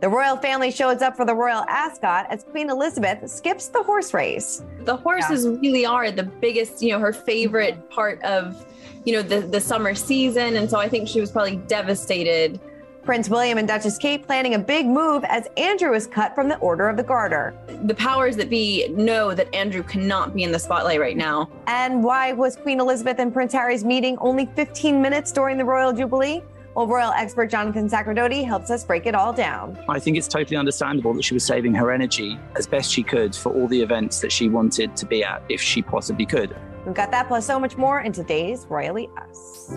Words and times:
The 0.00 0.08
royal 0.08 0.36
family 0.36 0.70
shows 0.70 1.00
up 1.00 1.16
for 1.16 1.24
the 1.24 1.34
royal 1.34 1.64
ascot 1.68 2.26
as 2.28 2.44
Queen 2.44 2.68
Elizabeth 2.68 3.30
skips 3.30 3.68
the 3.68 3.82
horse 3.82 4.12
race. 4.12 4.62
The 4.80 4.96
horses 4.96 5.46
yeah. 5.46 5.52
really 5.60 5.86
are 5.86 6.10
the 6.10 6.24
biggest, 6.24 6.82
you 6.82 6.92
know, 6.92 6.98
her 6.98 7.14
favorite 7.14 7.88
part 7.88 8.22
of, 8.22 8.66
you 9.06 9.14
know, 9.14 9.22
the, 9.22 9.40
the 9.40 9.60
summer 9.60 9.94
season. 9.94 10.56
And 10.56 10.68
so 10.68 10.78
I 10.78 10.88
think 10.88 11.08
she 11.08 11.20
was 11.20 11.30
probably 11.30 11.56
devastated. 11.56 12.60
Prince 13.04 13.30
William 13.30 13.56
and 13.56 13.68
Duchess 13.68 13.96
Kate 13.98 14.26
planning 14.26 14.54
a 14.54 14.58
big 14.58 14.84
move 14.84 15.24
as 15.28 15.46
Andrew 15.56 15.94
is 15.94 16.06
cut 16.08 16.34
from 16.34 16.48
the 16.48 16.58
Order 16.58 16.88
of 16.88 16.96
the 16.96 17.04
Garter. 17.04 17.54
The 17.84 17.94
powers 17.94 18.36
that 18.36 18.50
be 18.50 18.88
know 18.88 19.32
that 19.32 19.54
Andrew 19.54 19.84
cannot 19.84 20.34
be 20.34 20.42
in 20.42 20.50
the 20.50 20.58
spotlight 20.58 21.00
right 21.00 21.16
now. 21.16 21.48
And 21.68 22.02
why 22.02 22.32
was 22.32 22.56
Queen 22.56 22.80
Elizabeth 22.80 23.20
and 23.20 23.32
Prince 23.32 23.52
Harry's 23.52 23.84
meeting 23.84 24.18
only 24.18 24.46
15 24.56 25.00
minutes 25.00 25.30
during 25.30 25.56
the 25.56 25.64
Royal 25.64 25.92
Jubilee? 25.92 26.42
Well, 26.76 26.86
royal 26.86 27.12
expert 27.12 27.50
Jonathan 27.50 27.88
Sacerdoti 27.88 28.44
helps 28.44 28.70
us 28.70 28.84
break 28.84 29.06
it 29.06 29.14
all 29.14 29.32
down. 29.32 29.78
I 29.88 29.98
think 29.98 30.18
it's 30.18 30.28
totally 30.28 30.58
understandable 30.58 31.14
that 31.14 31.24
she 31.24 31.32
was 31.32 31.42
saving 31.42 31.72
her 31.72 31.90
energy 31.90 32.38
as 32.54 32.66
best 32.66 32.92
she 32.92 33.02
could 33.02 33.34
for 33.34 33.50
all 33.50 33.66
the 33.66 33.80
events 33.80 34.20
that 34.20 34.30
she 34.30 34.50
wanted 34.50 34.94
to 34.94 35.06
be 35.06 35.24
at 35.24 35.42
if 35.48 35.58
she 35.58 35.80
possibly 35.80 36.26
could. 36.26 36.54
We've 36.84 36.94
got 36.94 37.10
that 37.12 37.28
plus 37.28 37.46
so 37.46 37.58
much 37.58 37.78
more 37.78 38.02
in 38.02 38.12
today's 38.12 38.66
Royally 38.68 39.08
Us. 39.16 39.72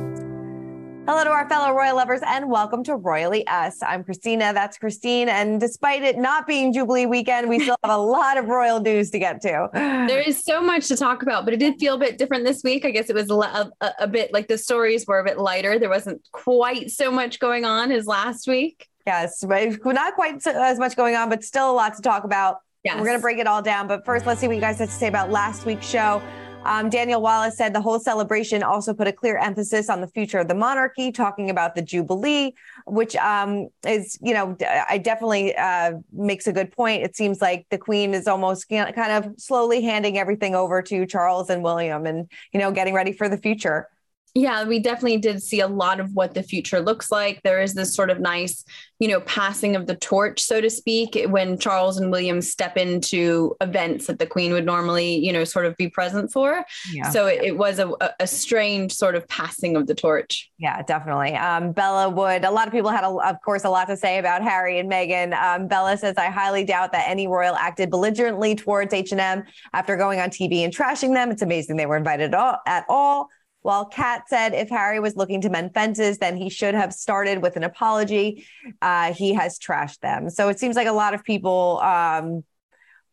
Hello 1.09 1.23
to 1.23 1.31
our 1.31 1.49
fellow 1.49 1.73
royal 1.73 1.95
lovers 1.95 2.19
and 2.23 2.51
welcome 2.51 2.83
to 2.83 2.95
Royally 2.95 3.43
Us. 3.47 3.81
I'm 3.81 4.03
Christina, 4.03 4.53
that's 4.53 4.77
Christine. 4.77 5.27
And 5.27 5.59
despite 5.59 6.03
it 6.03 6.19
not 6.19 6.45
being 6.45 6.71
Jubilee 6.71 7.07
weekend, 7.07 7.49
we 7.49 7.59
still 7.59 7.77
have 7.83 7.91
a 7.91 7.97
lot 7.99 8.37
of 8.37 8.45
royal 8.45 8.79
news 8.79 9.09
to 9.09 9.17
get 9.17 9.41
to. 9.41 9.69
There 9.73 10.19
is 10.19 10.43
so 10.43 10.61
much 10.61 10.87
to 10.89 10.95
talk 10.95 11.23
about, 11.23 11.45
but 11.45 11.55
it 11.55 11.59
did 11.59 11.79
feel 11.79 11.95
a 11.95 11.97
bit 11.97 12.19
different 12.19 12.45
this 12.45 12.63
week. 12.63 12.85
I 12.85 12.91
guess 12.91 13.09
it 13.09 13.15
was 13.15 13.31
a, 13.31 13.71
a, 13.81 13.93
a 14.01 14.07
bit 14.07 14.31
like 14.33 14.47
the 14.47 14.57
stories 14.59 15.07
were 15.07 15.17
a 15.17 15.23
bit 15.23 15.39
lighter. 15.39 15.79
There 15.79 15.89
wasn't 15.89 16.21
quite 16.31 16.91
so 16.91 17.09
much 17.09 17.39
going 17.39 17.65
on 17.65 17.91
as 17.91 18.05
last 18.05 18.47
week. 18.47 18.87
Yes, 19.07 19.43
but 19.43 19.83
not 19.83 20.13
quite 20.13 20.45
as 20.45 20.77
much 20.77 20.95
going 20.95 21.15
on, 21.15 21.27
but 21.27 21.43
still 21.43 21.71
a 21.71 21.73
lot 21.73 21.95
to 21.95 22.03
talk 22.03 22.23
about. 22.23 22.57
Yes. 22.83 22.97
We're 22.99 23.07
going 23.07 23.17
to 23.17 23.21
break 23.21 23.39
it 23.39 23.47
all 23.47 23.63
down. 23.63 23.87
But 23.87 24.05
first, 24.05 24.27
let's 24.27 24.41
see 24.41 24.47
what 24.47 24.57
you 24.57 24.61
guys 24.61 24.77
have 24.77 24.89
to 24.89 24.93
say 24.93 25.07
about 25.07 25.31
last 25.31 25.65
week's 25.65 25.89
show. 25.89 26.21
Um, 26.65 26.89
Daniel 26.89 27.21
Wallace 27.21 27.57
said 27.57 27.73
the 27.73 27.81
whole 27.81 27.99
celebration 27.99 28.63
also 28.63 28.93
put 28.93 29.07
a 29.07 29.13
clear 29.13 29.37
emphasis 29.37 29.89
on 29.89 30.01
the 30.01 30.07
future 30.07 30.39
of 30.39 30.47
the 30.47 30.53
monarchy, 30.53 31.11
talking 31.11 31.49
about 31.49 31.73
the 31.73 31.81
Jubilee, 31.81 32.53
which 32.85 33.15
um, 33.15 33.69
is, 33.87 34.19
you 34.21 34.33
know, 34.33 34.55
I 34.87 34.97
definitely 34.97 35.55
uh, 35.55 35.93
makes 36.11 36.47
a 36.47 36.53
good 36.53 36.71
point. 36.71 37.03
It 37.03 37.15
seems 37.15 37.41
like 37.41 37.65
the 37.69 37.77
Queen 37.77 38.13
is 38.13 38.27
almost 38.27 38.69
you 38.69 38.77
know, 38.77 38.91
kind 38.91 39.25
of 39.25 39.39
slowly 39.39 39.81
handing 39.81 40.17
everything 40.17 40.53
over 40.53 40.81
to 40.83 41.05
Charles 41.05 41.49
and 41.49 41.63
William 41.63 42.05
and, 42.05 42.29
you 42.51 42.59
know, 42.59 42.71
getting 42.71 42.93
ready 42.93 43.13
for 43.13 43.29
the 43.29 43.37
future. 43.37 43.87
Yeah, 44.35 44.63
we 44.65 44.79
definitely 44.79 45.17
did 45.17 45.41
see 45.41 45.59
a 45.59 45.67
lot 45.67 45.99
of 45.99 46.13
what 46.13 46.33
the 46.33 46.43
future 46.43 46.79
looks 46.79 47.11
like. 47.11 47.41
There 47.43 47.61
is 47.61 47.73
this 47.73 47.95
sort 47.95 48.11
of 48.11 48.19
nice, 48.19 48.63
you 48.99 49.07
know, 49.07 49.21
passing 49.21 49.75
of 49.75 49.87
the 49.87 49.95
torch, 49.95 50.39
so 50.39 50.61
to 50.61 50.69
speak, 50.69 51.19
when 51.29 51.57
Charles 51.57 51.97
and 51.97 52.11
William 52.11 52.41
step 52.41 52.77
into 52.77 53.55
events 53.59 54.05
that 54.07 54.19
the 54.19 54.27
Queen 54.27 54.53
would 54.53 54.65
normally, 54.65 55.15
you 55.15 55.33
know, 55.33 55.43
sort 55.43 55.65
of 55.65 55.75
be 55.77 55.89
present 55.89 56.31
for. 56.31 56.63
Yeah. 56.91 57.09
So 57.09 57.25
it, 57.25 57.41
it 57.43 57.57
was 57.57 57.79
a, 57.79 57.91
a, 58.19 58.27
strange 58.27 58.93
sort 58.93 59.15
of 59.15 59.27
passing 59.27 59.75
of 59.75 59.87
the 59.87 59.95
torch. 59.95 60.49
Yeah, 60.59 60.81
definitely. 60.83 61.35
Um, 61.35 61.71
Bella 61.71 62.09
would, 62.09 62.45
a 62.45 62.51
lot 62.51 62.67
of 62.67 62.73
people 62.73 62.91
had, 62.91 63.03
a, 63.03 63.09
of 63.09 63.41
course, 63.43 63.63
a 63.63 63.69
lot 63.69 63.87
to 63.87 63.97
say 63.97 64.19
about 64.19 64.43
Harry 64.43 64.79
and 64.79 64.89
Meghan. 64.89 65.33
Um, 65.33 65.67
Bella 65.67 65.97
says, 65.97 66.15
I 66.17 66.27
highly 66.27 66.63
doubt 66.63 66.91
that 66.91 67.09
any 67.09 67.27
royal 67.27 67.55
acted 67.55 67.89
belligerently 67.89 68.55
towards 68.55 68.93
H&M 68.93 69.43
after 69.73 69.97
going 69.97 70.19
on 70.19 70.29
TV 70.29 70.59
and 70.59 70.73
trashing 70.73 71.13
them. 71.13 71.31
It's 71.31 71.41
amazing 71.41 71.77
they 71.77 71.87
were 71.87 71.97
invited 71.97 72.33
at 72.33 72.39
all. 72.39 72.57
At 72.67 72.85
all. 72.87 73.29
While 73.61 73.85
Kat 73.85 74.23
said 74.27 74.53
if 74.53 74.69
Harry 74.69 74.99
was 74.99 75.15
looking 75.15 75.41
to 75.41 75.49
mend 75.49 75.73
fences, 75.73 76.17
then 76.17 76.37
he 76.37 76.49
should 76.49 76.75
have 76.75 76.93
started 76.93 77.41
with 77.41 77.57
an 77.57 77.63
apology. 77.63 78.45
Uh, 78.81 79.13
he 79.13 79.33
has 79.33 79.59
trashed 79.59 79.99
them. 79.99 80.29
So 80.29 80.47
it 80.49 80.59
seems 80.59 80.75
like 80.75 80.87
a 80.87 80.93
lot 80.93 81.13
of 81.13 81.23
people 81.23 81.79
um, 81.83 82.43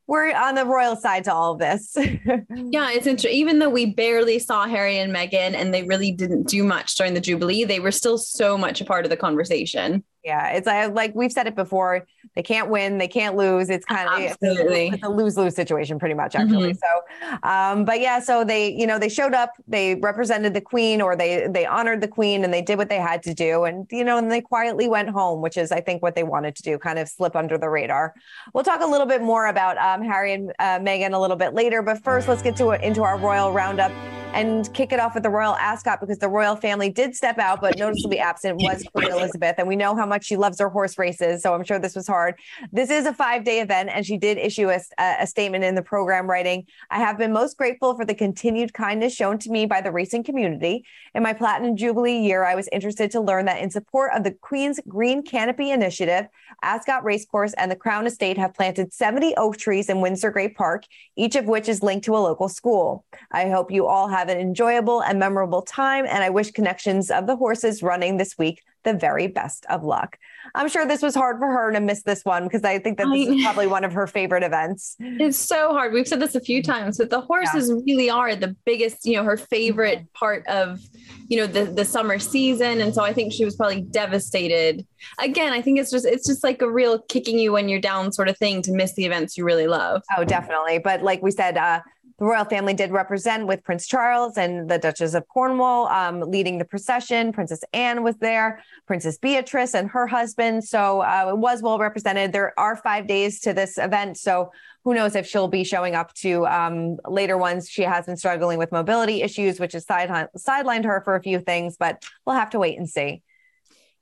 were 0.06 0.34
on 0.34 0.54
the 0.54 0.64
royal 0.64 0.94
side 0.94 1.24
to 1.24 1.34
all 1.34 1.52
of 1.52 1.58
this. 1.58 1.96
yeah, 1.96 2.90
it's 2.90 3.06
interesting. 3.06 3.32
Even 3.32 3.58
though 3.58 3.68
we 3.68 3.86
barely 3.86 4.38
saw 4.38 4.66
Harry 4.66 4.98
and 4.98 5.12
Meghan 5.14 5.54
and 5.54 5.74
they 5.74 5.82
really 5.82 6.12
didn't 6.12 6.44
do 6.48 6.62
much 6.62 6.94
during 6.94 7.14
the 7.14 7.20
Jubilee, 7.20 7.64
they 7.64 7.80
were 7.80 7.90
still 7.90 8.18
so 8.18 8.56
much 8.56 8.80
a 8.80 8.84
part 8.84 9.04
of 9.04 9.10
the 9.10 9.16
conversation. 9.16 10.04
Yeah, 10.26 10.48
it's 10.48 10.66
like, 10.66 10.92
like 10.92 11.14
we've 11.14 11.30
said 11.30 11.46
it 11.46 11.54
before. 11.54 12.04
They 12.34 12.42
can't 12.42 12.68
win, 12.68 12.98
they 12.98 13.06
can't 13.06 13.36
lose. 13.36 13.70
It's 13.70 13.86
kind 13.86 14.08
of 14.08 14.28
Absolutely. 14.28 14.88
It's 14.88 15.04
a 15.04 15.08
lose 15.08 15.36
lose 15.36 15.54
situation, 15.54 16.00
pretty 16.00 16.16
much, 16.16 16.34
actually. 16.34 16.74
Mm-hmm. 16.74 17.36
So, 17.36 17.48
um, 17.48 17.84
but 17.84 18.00
yeah, 18.00 18.18
so 18.18 18.42
they, 18.42 18.72
you 18.72 18.88
know, 18.88 18.98
they 18.98 19.08
showed 19.08 19.34
up, 19.34 19.52
they 19.68 19.94
represented 19.94 20.52
the 20.52 20.60
queen, 20.60 21.00
or 21.00 21.14
they 21.14 21.46
they 21.48 21.64
honored 21.64 22.00
the 22.00 22.08
queen, 22.08 22.42
and 22.42 22.52
they 22.52 22.60
did 22.60 22.76
what 22.76 22.88
they 22.88 22.96
had 22.98 23.22
to 23.22 23.34
do, 23.34 23.64
and 23.64 23.86
you 23.92 24.02
know, 24.02 24.18
and 24.18 24.28
they 24.28 24.40
quietly 24.40 24.88
went 24.88 25.10
home, 25.10 25.42
which 25.42 25.56
is, 25.56 25.70
I 25.70 25.80
think, 25.80 26.02
what 26.02 26.16
they 26.16 26.24
wanted 26.24 26.56
to 26.56 26.62
do, 26.64 26.76
kind 26.76 26.98
of 26.98 27.08
slip 27.08 27.36
under 27.36 27.56
the 27.56 27.68
radar. 27.68 28.12
We'll 28.52 28.64
talk 28.64 28.80
a 28.82 28.86
little 28.86 29.06
bit 29.06 29.22
more 29.22 29.46
about 29.46 29.78
um, 29.78 30.04
Harry 30.04 30.32
and 30.32 30.52
uh, 30.58 30.80
Meghan 30.80 31.12
a 31.12 31.18
little 31.20 31.36
bit 31.36 31.54
later, 31.54 31.82
but 31.82 32.02
first, 32.02 32.26
let's 32.26 32.42
get 32.42 32.56
to 32.56 32.72
into 32.84 33.04
our 33.04 33.16
royal 33.16 33.52
roundup 33.52 33.92
and 34.36 34.72
kick 34.74 34.92
it 34.92 35.00
off 35.00 35.14
with 35.14 35.22
the 35.22 35.30
royal 35.30 35.56
ascot 35.56 35.98
because 35.98 36.18
the 36.18 36.28
royal 36.28 36.56
family 36.56 36.90
did 36.90 37.16
step 37.16 37.38
out, 37.38 37.62
but 37.62 37.78
noticeably 37.78 38.18
absent 38.18 38.60
was 38.60 38.84
Queen 38.94 39.10
Elizabeth. 39.10 39.54
And 39.56 39.66
we 39.66 39.76
know 39.76 39.96
how 39.96 40.04
much 40.04 40.26
she 40.26 40.36
loves 40.36 40.60
her 40.60 40.68
horse 40.68 40.98
races. 40.98 41.42
So 41.42 41.54
I'm 41.54 41.64
sure 41.64 41.78
this 41.78 41.96
was 41.96 42.06
hard. 42.06 42.34
This 42.70 42.90
is 42.90 43.06
a 43.06 43.14
five 43.14 43.44
day 43.44 43.60
event, 43.60 43.88
and 43.90 44.04
she 44.04 44.18
did 44.18 44.36
issue 44.36 44.68
a, 44.68 44.80
a 44.98 45.26
statement 45.26 45.64
in 45.64 45.74
the 45.74 45.82
program 45.82 46.28
writing 46.28 46.66
I 46.90 46.98
have 46.98 47.16
been 47.16 47.32
most 47.32 47.56
grateful 47.56 47.96
for 47.96 48.04
the 48.04 48.14
continued 48.14 48.74
kindness 48.74 49.14
shown 49.14 49.38
to 49.38 49.50
me 49.50 49.64
by 49.64 49.80
the 49.80 49.90
racing 49.90 50.24
community. 50.24 50.84
In 51.14 51.22
my 51.22 51.32
Platinum 51.32 51.74
Jubilee 51.74 52.18
year, 52.18 52.44
I 52.44 52.54
was 52.54 52.68
interested 52.72 53.10
to 53.12 53.20
learn 53.20 53.46
that 53.46 53.62
in 53.62 53.70
support 53.70 54.12
of 54.14 54.22
the 54.22 54.32
Queen's 54.32 54.78
Green 54.86 55.22
Canopy 55.22 55.70
Initiative, 55.70 56.26
Ascot 56.62 57.04
Racecourse 57.04 57.54
and 57.54 57.70
the 57.70 57.76
Crown 57.76 58.06
Estate 58.06 58.36
have 58.36 58.54
planted 58.54 58.92
70 58.92 59.34
oak 59.36 59.56
trees 59.56 59.88
in 59.88 60.02
Windsor 60.02 60.30
Great 60.30 60.56
Park, 60.56 60.84
each 61.16 61.36
of 61.36 61.46
which 61.46 61.68
is 61.68 61.82
linked 61.82 62.04
to 62.04 62.16
a 62.16 62.18
local 62.18 62.48
school. 62.48 63.04
I 63.30 63.48
hope 63.48 63.70
you 63.70 63.86
all 63.86 64.08
have 64.08 64.25
an 64.28 64.38
enjoyable 64.38 65.02
and 65.02 65.18
memorable 65.18 65.62
time, 65.62 66.06
and 66.06 66.22
I 66.22 66.30
wish 66.30 66.50
Connections 66.50 67.10
of 67.10 67.26
the 67.26 67.36
Horses 67.36 67.82
running 67.82 68.16
this 68.16 68.36
week 68.38 68.62
the 68.86 68.94
very 68.94 69.26
best 69.26 69.66
of 69.68 69.84
luck. 69.84 70.16
I'm 70.54 70.68
sure 70.68 70.86
this 70.86 71.02
was 71.02 71.14
hard 71.14 71.38
for 71.38 71.48
her 71.48 71.72
to 71.72 71.80
miss 71.80 72.02
this 72.04 72.24
one 72.24 72.44
because 72.44 72.62
I 72.62 72.78
think 72.78 72.96
that 72.98 73.08
this 73.12 73.28
is 73.28 73.42
probably 73.42 73.66
one 73.66 73.84
of 73.84 73.92
her 73.92 74.06
favorite 74.06 74.44
events. 74.44 74.96
It's 75.00 75.36
so 75.36 75.72
hard. 75.72 75.92
We've 75.92 76.06
said 76.06 76.20
this 76.20 76.34
a 76.34 76.40
few 76.40 76.62
times, 76.62 76.96
but 76.96 77.10
the 77.10 77.20
horses 77.20 77.68
yeah. 77.68 77.82
really 77.84 78.08
are 78.08 78.34
the 78.34 78.56
biggest, 78.64 79.04
you 79.04 79.16
know, 79.16 79.24
her 79.24 79.36
favorite 79.36 79.98
mm-hmm. 79.98 80.14
part 80.14 80.46
of, 80.46 80.80
you 81.28 81.36
know, 81.36 81.46
the 81.46 81.64
the 81.64 81.84
summer 81.84 82.18
season. 82.18 82.80
And 82.80 82.94
so 82.94 83.02
I 83.02 83.12
think 83.12 83.32
she 83.32 83.44
was 83.44 83.56
probably 83.56 83.82
devastated. 83.82 84.86
Again, 85.18 85.52
I 85.52 85.60
think 85.60 85.80
it's 85.80 85.90
just 85.90 86.06
it's 86.06 86.26
just 86.26 86.44
like 86.44 86.62
a 86.62 86.70
real 86.70 87.00
kicking 87.00 87.38
you 87.38 87.52
when 87.52 87.68
you're 87.68 87.80
down 87.80 88.12
sort 88.12 88.28
of 88.28 88.38
thing 88.38 88.62
to 88.62 88.72
miss 88.72 88.94
the 88.94 89.04
events 89.04 89.36
you 89.36 89.44
really 89.44 89.66
love. 89.66 90.02
Oh, 90.16 90.24
definitely. 90.24 90.78
But 90.78 91.02
like 91.02 91.22
we 91.22 91.32
said, 91.32 91.58
uh, 91.58 91.80
the 92.18 92.24
royal 92.24 92.44
family 92.46 92.72
did 92.72 92.90
represent 92.90 93.46
with 93.46 93.62
Prince 93.62 93.86
Charles 93.86 94.38
and 94.38 94.70
the 94.70 94.78
Duchess 94.78 95.14
of 95.14 95.28
Cornwall 95.28 95.86
um, 95.88 96.20
leading 96.20 96.56
the 96.58 96.64
procession. 96.64 97.32
Princess 97.32 97.62
Anne 97.74 98.02
was 98.02 98.16
there, 98.16 98.62
Princess 98.86 99.18
Beatrice 99.18 99.74
and 99.74 99.90
her 99.90 100.06
husband. 100.06 100.64
So 100.64 101.02
uh, 101.02 101.26
it 101.30 101.38
was 101.38 101.62
well 101.62 101.78
represented. 101.78 102.32
There 102.32 102.58
are 102.58 102.76
five 102.76 103.06
days 103.06 103.40
to 103.40 103.52
this 103.52 103.76
event. 103.76 104.16
So 104.16 104.50
who 104.84 104.94
knows 104.94 105.14
if 105.14 105.26
she'll 105.26 105.48
be 105.48 105.64
showing 105.64 105.94
up 105.94 106.14
to 106.14 106.46
um, 106.46 106.96
later 107.06 107.36
ones. 107.36 107.68
She 107.68 107.82
has 107.82 108.06
been 108.06 108.16
struggling 108.16 108.58
with 108.58 108.72
mobility 108.72 109.20
issues, 109.20 109.60
which 109.60 109.72
has 109.72 109.84
side- 109.84 110.28
sidelined 110.38 110.84
her 110.84 111.02
for 111.04 111.16
a 111.16 111.22
few 111.22 111.40
things, 111.40 111.76
but 111.76 112.02
we'll 112.24 112.36
have 112.36 112.50
to 112.50 112.58
wait 112.58 112.78
and 112.78 112.88
see. 112.88 113.22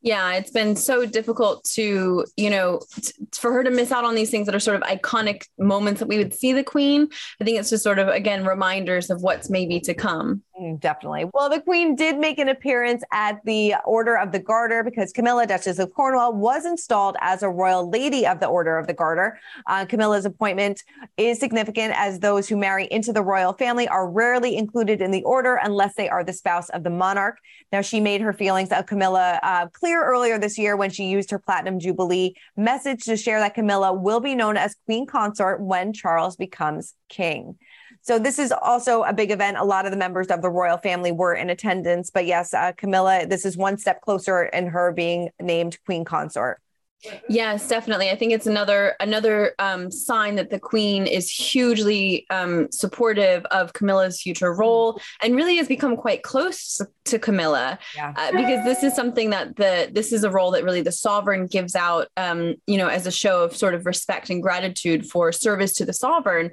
Yeah, 0.05 0.35
it's 0.35 0.51
been 0.51 0.77
so 0.77 1.07
difficult 1.07 1.65
to, 1.73 2.27
you 2.37 2.51
know, 2.51 2.81
t- 3.01 3.13
for 3.33 3.51
her 3.53 3.65
to 3.65 3.71
miss 3.71 3.91
out 3.91 4.05
on 4.05 4.15
these 4.15 4.31
things 4.31 4.45
that 4.45 4.55
are 4.55 4.61
sort 4.61 4.77
of 4.77 4.83
iconic 4.83 5.47
moments 5.59 5.99
that 6.01 6.09
we 6.09 6.19
would 6.19 6.35
see 6.35 6.53
the 6.53 6.63
queen. 6.63 7.09
I 7.41 7.45
think 7.45 7.59
it's 7.59 7.71
just 7.71 7.83
sort 7.83 7.99
of, 7.99 8.09
again, 8.09 8.45
reminders 8.45 9.09
of 9.09 9.23
what's 9.23 9.49
maybe 9.49 9.81
to 9.81 9.95
come. 9.95 10.43
Mm, 10.61 10.79
definitely. 10.79 11.25
Well, 11.35 11.51
the 11.51 11.61
Queen 11.61 11.97
did 11.97 12.17
make 12.17 12.39
an 12.39 12.49
appearance 12.49 13.03
at 13.13 13.41
the 13.45 13.75
Order 13.85 14.17
of 14.17 14.31
the 14.31 14.39
Garter 14.39 14.85
because 14.85 15.13
Camilla, 15.13 15.49
Duchess 15.49 15.81
of 15.81 15.93
Cornwall, 15.93 16.33
was 16.33 16.65
installed 16.65 17.17
as 17.21 17.43
a 17.43 17.49
royal 17.49 17.91
lady 17.91 18.25
of 18.25 18.39
the 18.39 18.47
Order 18.47 18.79
of 18.79 18.87
the 18.87 18.95
Garter. 18.95 19.37
Uh, 19.67 19.85
Camilla's 19.85 20.25
appointment 20.25 20.85
is 21.17 21.41
significant 21.41 21.93
as 21.97 22.21
those 22.21 22.49
who 22.49 22.57
marry 22.57 22.87
into 22.93 23.13
the 23.13 23.23
royal 23.23 23.53
family 23.53 23.89
are 23.89 24.09
rarely 24.09 24.57
included 24.57 25.03
in 25.03 25.11
the 25.11 25.25
order 25.25 25.57
unless 25.57 25.97
they 25.97 26.09
are 26.09 26.23
the 26.23 26.33
spouse 26.33 26.69
of 26.69 26.85
the 26.85 26.91
monarch. 26.91 27.39
Now, 27.73 27.81
she 27.81 27.99
made 27.99 28.21
her 28.21 28.33
feelings 28.33 28.71
of 28.71 28.87
Camilla 28.87 29.41
uh, 29.43 29.67
clear 29.73 30.05
earlier 30.05 30.39
this 30.39 30.57
year 30.57 30.77
when 30.77 30.91
she 30.91 31.07
used 31.07 31.33
her 31.33 31.39
Platinum 31.41 31.81
Jubilee 31.81 32.37
message 32.57 33.03
to 33.07 33.17
share 33.17 33.41
that 33.41 33.55
Camilla 33.55 33.93
will 33.93 34.21
be 34.21 34.37
known 34.37 34.57
as 34.57 34.77
Queen 34.85 35.05
Consort 35.05 35.61
when 35.61 35.93
Charles 35.93 36.37
becomes 36.37 36.95
king. 37.09 37.59
So 38.05 38.19
this 38.19 38.39
is 38.39 38.53
also 38.53 39.03
a 39.03 39.15
big 39.15 39.31
event. 39.31 39.57
A 39.57 39.65
lot 39.65 39.87
of 39.87 39.91
the 39.91 39.97
members 39.97 40.27
of 40.27 40.43
the 40.43 40.51
royal 40.51 40.77
family 40.77 41.11
were 41.11 41.35
in 41.35 41.49
attendance. 41.49 42.11
But 42.11 42.27
yes, 42.27 42.53
uh, 42.53 42.73
Camilla, 42.77 43.27
this 43.27 43.47
is 43.47 43.57
one 43.57 43.79
step 43.79 44.03
closer 44.03 44.45
in 44.45 44.67
her 44.69 44.93
being 44.93 45.31
named 45.41 45.79
Queen 45.87 46.05
Consort. 46.05 46.61
Yes, 47.29 47.69
definitely. 47.69 48.11
I 48.11 48.17
think 48.17 48.33
it's 48.33 48.47
another 48.47 48.95
another 49.01 49.55
um, 49.59 49.91
sign 49.91 50.37
that 50.37 50.51
the 50.51 50.59
Queen 50.59 51.07
is 51.07 51.31
hugely 51.31 52.27
um, 52.31 52.71
supportive 52.71 53.45
of 53.47 53.73
Camilla's 53.73 54.21
future 54.23 54.55
role 54.55 55.01
and 55.23 55.37
really 55.37 55.57
has 55.57 55.69
become 55.69 55.97
quite 55.97 56.23
close 56.23 56.81
to 57.05 57.19
Camilla 57.19 57.79
yeah. 57.95 58.15
uh, 58.17 58.33
because 58.33 58.65
this 58.65 58.83
is 58.83 58.95
something 58.95 59.31
that 59.31 59.57
the 59.57 59.91
this 59.93 60.13
is 60.13 60.25
a 60.25 60.31
role 60.31 60.51
that 60.53 60.65
really 60.65 60.81
the 60.81 60.93
sovereign 60.93 61.47
gives 61.47 61.75
out, 61.75 62.09
um, 62.17 62.55
you 62.67 62.79
know, 62.79 62.89
as 62.89 63.07
a 63.07 63.13
show 63.13 63.43
of 63.43 63.57
sort 63.57 63.75
of 63.75 63.87
respect 63.87 64.31
and 64.31 64.43
gratitude 64.43 65.07
for 65.07 65.31
service 65.33 65.75
to 65.75 65.85
the 65.85 65.93
sovereign 65.93 66.53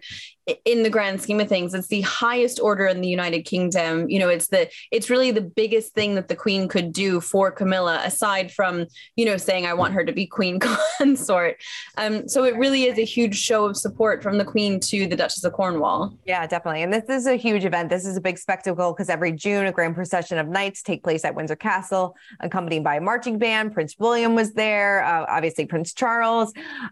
in 0.66 0.82
the 0.82 0.90
grand 0.90 1.22
scheme 1.22 1.40
of 1.40 1.48
things 1.48 1.74
it's 1.74 1.88
the 1.88 2.02
highest 2.02 2.60
order 2.60 2.88
in 2.88 3.02
the 3.02 3.08
united 3.08 3.44
kingdom. 3.44 4.10
You 4.10 4.20
know 4.20 4.30
it's 4.30 4.48
the 4.48 4.70
it's 4.92 5.10
really 5.10 5.32
the 5.32 5.42
biggest 5.42 5.94
thing 5.94 6.16
that 6.16 6.28
the 6.28 6.36
queen 6.36 6.68
could 6.68 6.92
do 6.92 7.22
for 7.22 7.52
camilla 7.52 8.02
aside 8.04 8.52
from 8.52 8.88
you 9.16 9.26
know 9.26 9.38
saying 9.38 9.66
i 9.66 9.74
want 9.74 9.94
her 9.94 10.04
to 10.04 10.12
be 10.12 10.26
queen 10.26 10.60
consort. 10.98 11.58
Um, 11.98 12.28
so 12.28 12.44
it 12.44 12.56
really 12.56 12.86
is 12.86 12.98
a 12.98 13.06
huge 13.06 13.38
show 13.38 13.66
of 13.66 13.78
support 13.78 14.24
from 14.24 14.38
the 14.38 14.46
queen 14.46 14.80
to 14.82 15.08
the 15.08 15.16
duchess 15.16 15.44
of 15.44 15.54
cornwall. 15.54 16.18
Yeah 16.26 16.48
definitely. 16.48 16.82
And 16.82 16.94
this 16.94 17.08
is 17.08 17.28
a 17.28 17.36
huge 17.36 17.66
event. 17.66 17.90
This 17.90 18.06
is 18.06 18.18
a 18.18 18.22
big 18.22 18.40
spectacle 18.40 18.94
because 18.94 19.10
every 19.10 19.32
june 19.32 19.68
a 19.68 19.72
grand 19.72 19.96
procession 19.96 20.40
of 20.40 20.48
knights 20.48 20.82
take 20.82 21.04
place 21.04 21.24
at 21.24 21.36
windsor 21.36 21.56
castle 21.56 22.16
accompanied 22.40 22.84
by 22.84 22.96
a 22.96 23.02
marching 23.02 23.38
band. 23.38 23.74
Prince 23.74 23.96
william 24.00 24.34
was 24.34 24.54
there 24.54 25.04
uh, 25.04 25.26
obviously 25.30 25.66
prince 25.66 25.94
charles. 25.94 26.52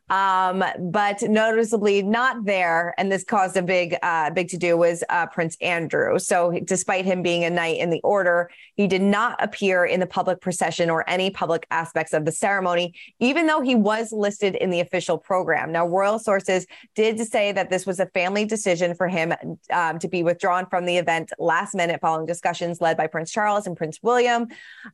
Um, 0.09 0.63
but 0.79 1.21
noticeably 1.23 2.03
not 2.03 2.45
there 2.45 2.93
and 2.97 3.11
this 3.11 3.23
caused 3.23 3.48
a 3.55 3.61
big, 3.61 3.95
uh, 4.01 4.29
big 4.31 4.49
to 4.49 4.57
do 4.57 4.77
was 4.77 5.03
uh, 5.09 5.27
Prince 5.27 5.57
Andrew. 5.61 6.19
So, 6.19 6.59
despite 6.63 7.05
him 7.05 7.21
being 7.21 7.43
a 7.43 7.49
knight 7.49 7.77
in 7.77 7.89
the 7.89 8.01
order, 8.03 8.49
he 8.75 8.87
did 8.87 9.01
not 9.01 9.41
appear 9.43 9.85
in 9.85 9.99
the 9.99 10.07
public 10.07 10.41
procession 10.41 10.89
or 10.89 11.07
any 11.09 11.29
public 11.29 11.67
aspects 11.71 12.13
of 12.13 12.25
the 12.25 12.31
ceremony, 12.31 12.93
even 13.19 13.47
though 13.47 13.61
he 13.61 13.75
was 13.75 14.11
listed 14.11 14.55
in 14.55 14.69
the 14.69 14.79
official 14.79 15.17
program. 15.17 15.71
Now, 15.71 15.87
royal 15.87 16.19
sources 16.19 16.65
did 16.95 17.19
say 17.19 17.51
that 17.51 17.69
this 17.69 17.85
was 17.85 17.99
a 17.99 18.05
family 18.07 18.45
decision 18.45 18.95
for 18.95 19.07
him 19.07 19.33
um, 19.71 19.99
to 19.99 20.07
be 20.07 20.23
withdrawn 20.23 20.65
from 20.67 20.85
the 20.85 20.97
event 20.97 21.31
last 21.39 21.75
minute 21.75 21.99
following 22.01 22.25
discussions 22.25 22.81
led 22.81 22.97
by 22.97 23.07
Prince 23.07 23.31
Charles 23.31 23.67
and 23.67 23.75
Prince 23.75 23.99
William. 24.01 24.47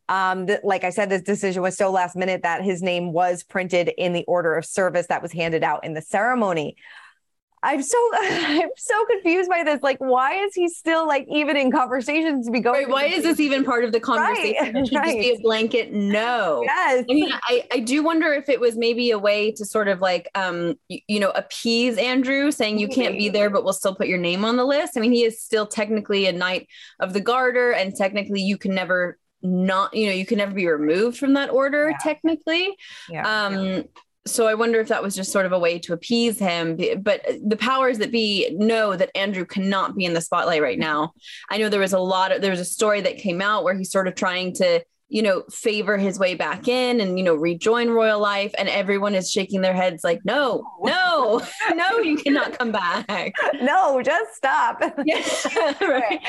Um, 0.10 0.48
th- 0.48 0.60
like 0.64 0.84
I 0.84 0.90
said, 0.90 1.10
this 1.10 1.22
decision 1.22 1.62
was 1.62 1.78
so 1.78 1.92
last 1.92 2.16
minute 2.16 2.44
that 2.44 2.64
his 2.64 2.82
name 2.82 3.14
was 3.14 3.44
printed 3.44 3.92
in 3.98 4.14
the 4.14 4.24
order 4.26 4.56
of 4.56 4.66
service 4.66 5.08
that 5.08 5.22
was 5.22 5.32
handed 5.32 5.64
out 5.64 5.84
in 5.84 5.94
the 5.94 6.02
ceremony. 6.02 6.76
I'm 7.66 7.82
so 7.82 7.98
I'm 8.14 8.70
so 8.78 9.06
confused 9.06 9.50
by 9.50 9.64
this. 9.64 9.82
Like, 9.82 9.98
why 9.98 10.36
is 10.36 10.54
he 10.54 10.70
still 10.70 11.08
like 11.08 11.26
even 11.30 11.58
in 11.58 11.72
conversations 11.72 12.46
to 12.46 12.52
be 12.52 12.60
going? 12.60 12.84
Right, 12.84 12.90
why 12.90 13.06
is 13.06 13.24
this 13.24 13.40
even 13.40 13.64
part 13.64 13.84
of 13.84 13.92
the 13.92 14.00
conversation? 14.00 14.76
Right, 14.76 14.88
should 14.88 14.96
right. 14.96 15.06
just 15.06 15.18
be 15.18 15.32
a 15.32 15.40
blanket 15.40 15.92
no. 15.92 16.62
Yes. 16.64 17.06
I 17.10 17.14
mean, 17.14 17.32
I, 17.50 17.68
I 17.72 17.80
do 17.80 18.04
wonder 18.04 18.32
if 18.34 18.50
it 18.50 18.60
was 18.60 18.78
maybe 18.78 19.10
a 19.10 19.18
way 19.18 19.52
to 19.54 19.66
sort 19.66 19.88
of 19.88 20.00
like 20.00 20.30
um 20.36 20.76
you, 20.90 21.00
you 21.08 21.20
know 21.20 21.32
appease 21.32 21.98
Andrew, 21.98 22.52
saying 22.52 22.78
you 22.78 22.88
can't 22.88 23.18
be 23.18 23.30
there, 23.30 23.50
but 23.50 23.64
we'll 23.64 23.74
still 23.74 23.96
put 23.96 24.08
your 24.08 24.20
name 24.20 24.46
on 24.46 24.58
the 24.58 24.66
list. 24.66 24.96
I 24.96 25.00
mean, 25.00 25.12
he 25.12 25.24
is 25.24 25.42
still 25.42 25.66
technically 25.66 26.28
a 26.28 26.32
knight 26.32 26.68
of 27.00 27.14
the 27.14 27.22
garter, 27.22 27.72
and 27.72 27.96
technically 27.96 28.42
you 28.42 28.58
can 28.60 28.76
never 28.76 29.18
not 29.42 29.94
you 29.94 30.08
know 30.08 30.14
you 30.14 30.26
can 30.26 30.40
never 30.40 30.54
be 30.54 30.68
removed 30.68 31.18
from 31.18 31.34
that 31.34 31.52
order 31.52 31.92
yeah. 31.92 31.98
technically 32.02 32.76
yeah. 33.10 33.46
um 33.46 33.64
yeah 33.64 33.82
so 34.28 34.48
I 34.48 34.56
wonder 34.56 34.80
if 34.80 34.88
that 34.88 35.04
was 35.04 35.16
just 35.16 35.32
sort 35.32 35.46
of 35.46 35.52
a 35.52 35.60
way 35.60 35.78
to 35.80 35.94
appease 35.94 36.40
him. 36.40 36.80
But 37.02 37.26
the 37.46 37.58
powers 37.58 38.00
that 38.00 38.12
be 38.12 38.56
know 38.58 38.96
that 38.96 39.12
Andrew 39.16 39.46
cannot 39.46 39.96
be 39.96 40.06
in 40.06 40.14
the 40.14 40.22
spotlight 40.22 40.62
right 40.62 40.80
now. 40.80 41.14
I 41.50 41.58
know 41.58 41.70
there 41.70 41.80
was 41.80 41.94
a 41.94 42.00
lot 42.00 42.32
of 42.32 42.42
there 42.42 42.52
was 42.52 42.60
a 42.60 42.66
story 42.66 43.02
that 43.02 43.18
came 43.18 43.42
out 43.42 43.64
where 43.64 43.76
he's 43.76 43.92
sort 43.92 44.08
of 44.08 44.16
trying 44.16 44.54
to 44.56 44.84
you 45.08 45.22
know 45.22 45.44
favor 45.52 45.98
his 45.98 46.18
way 46.18 46.34
back 46.34 46.68
in 46.68 47.00
and 47.00 47.18
you 47.18 47.24
know 47.24 47.36
rejoin 47.36 47.90
royal 47.90 48.20
life 48.20 48.54
and 48.58 48.68
everyone 48.70 49.14
is 49.14 49.30
shaking 49.30 49.62
their 49.62 49.74
heads 49.74 50.04
like 50.04 50.20
no 50.26 50.64
no 50.82 51.42
no 51.76 51.98
you 52.00 52.18
cannot 52.18 52.58
come 52.58 52.72
back 52.72 53.34
no 53.62 54.02
just 54.02 54.34
stop 54.34 54.82
yeah, 55.06 55.24
right 55.82 56.20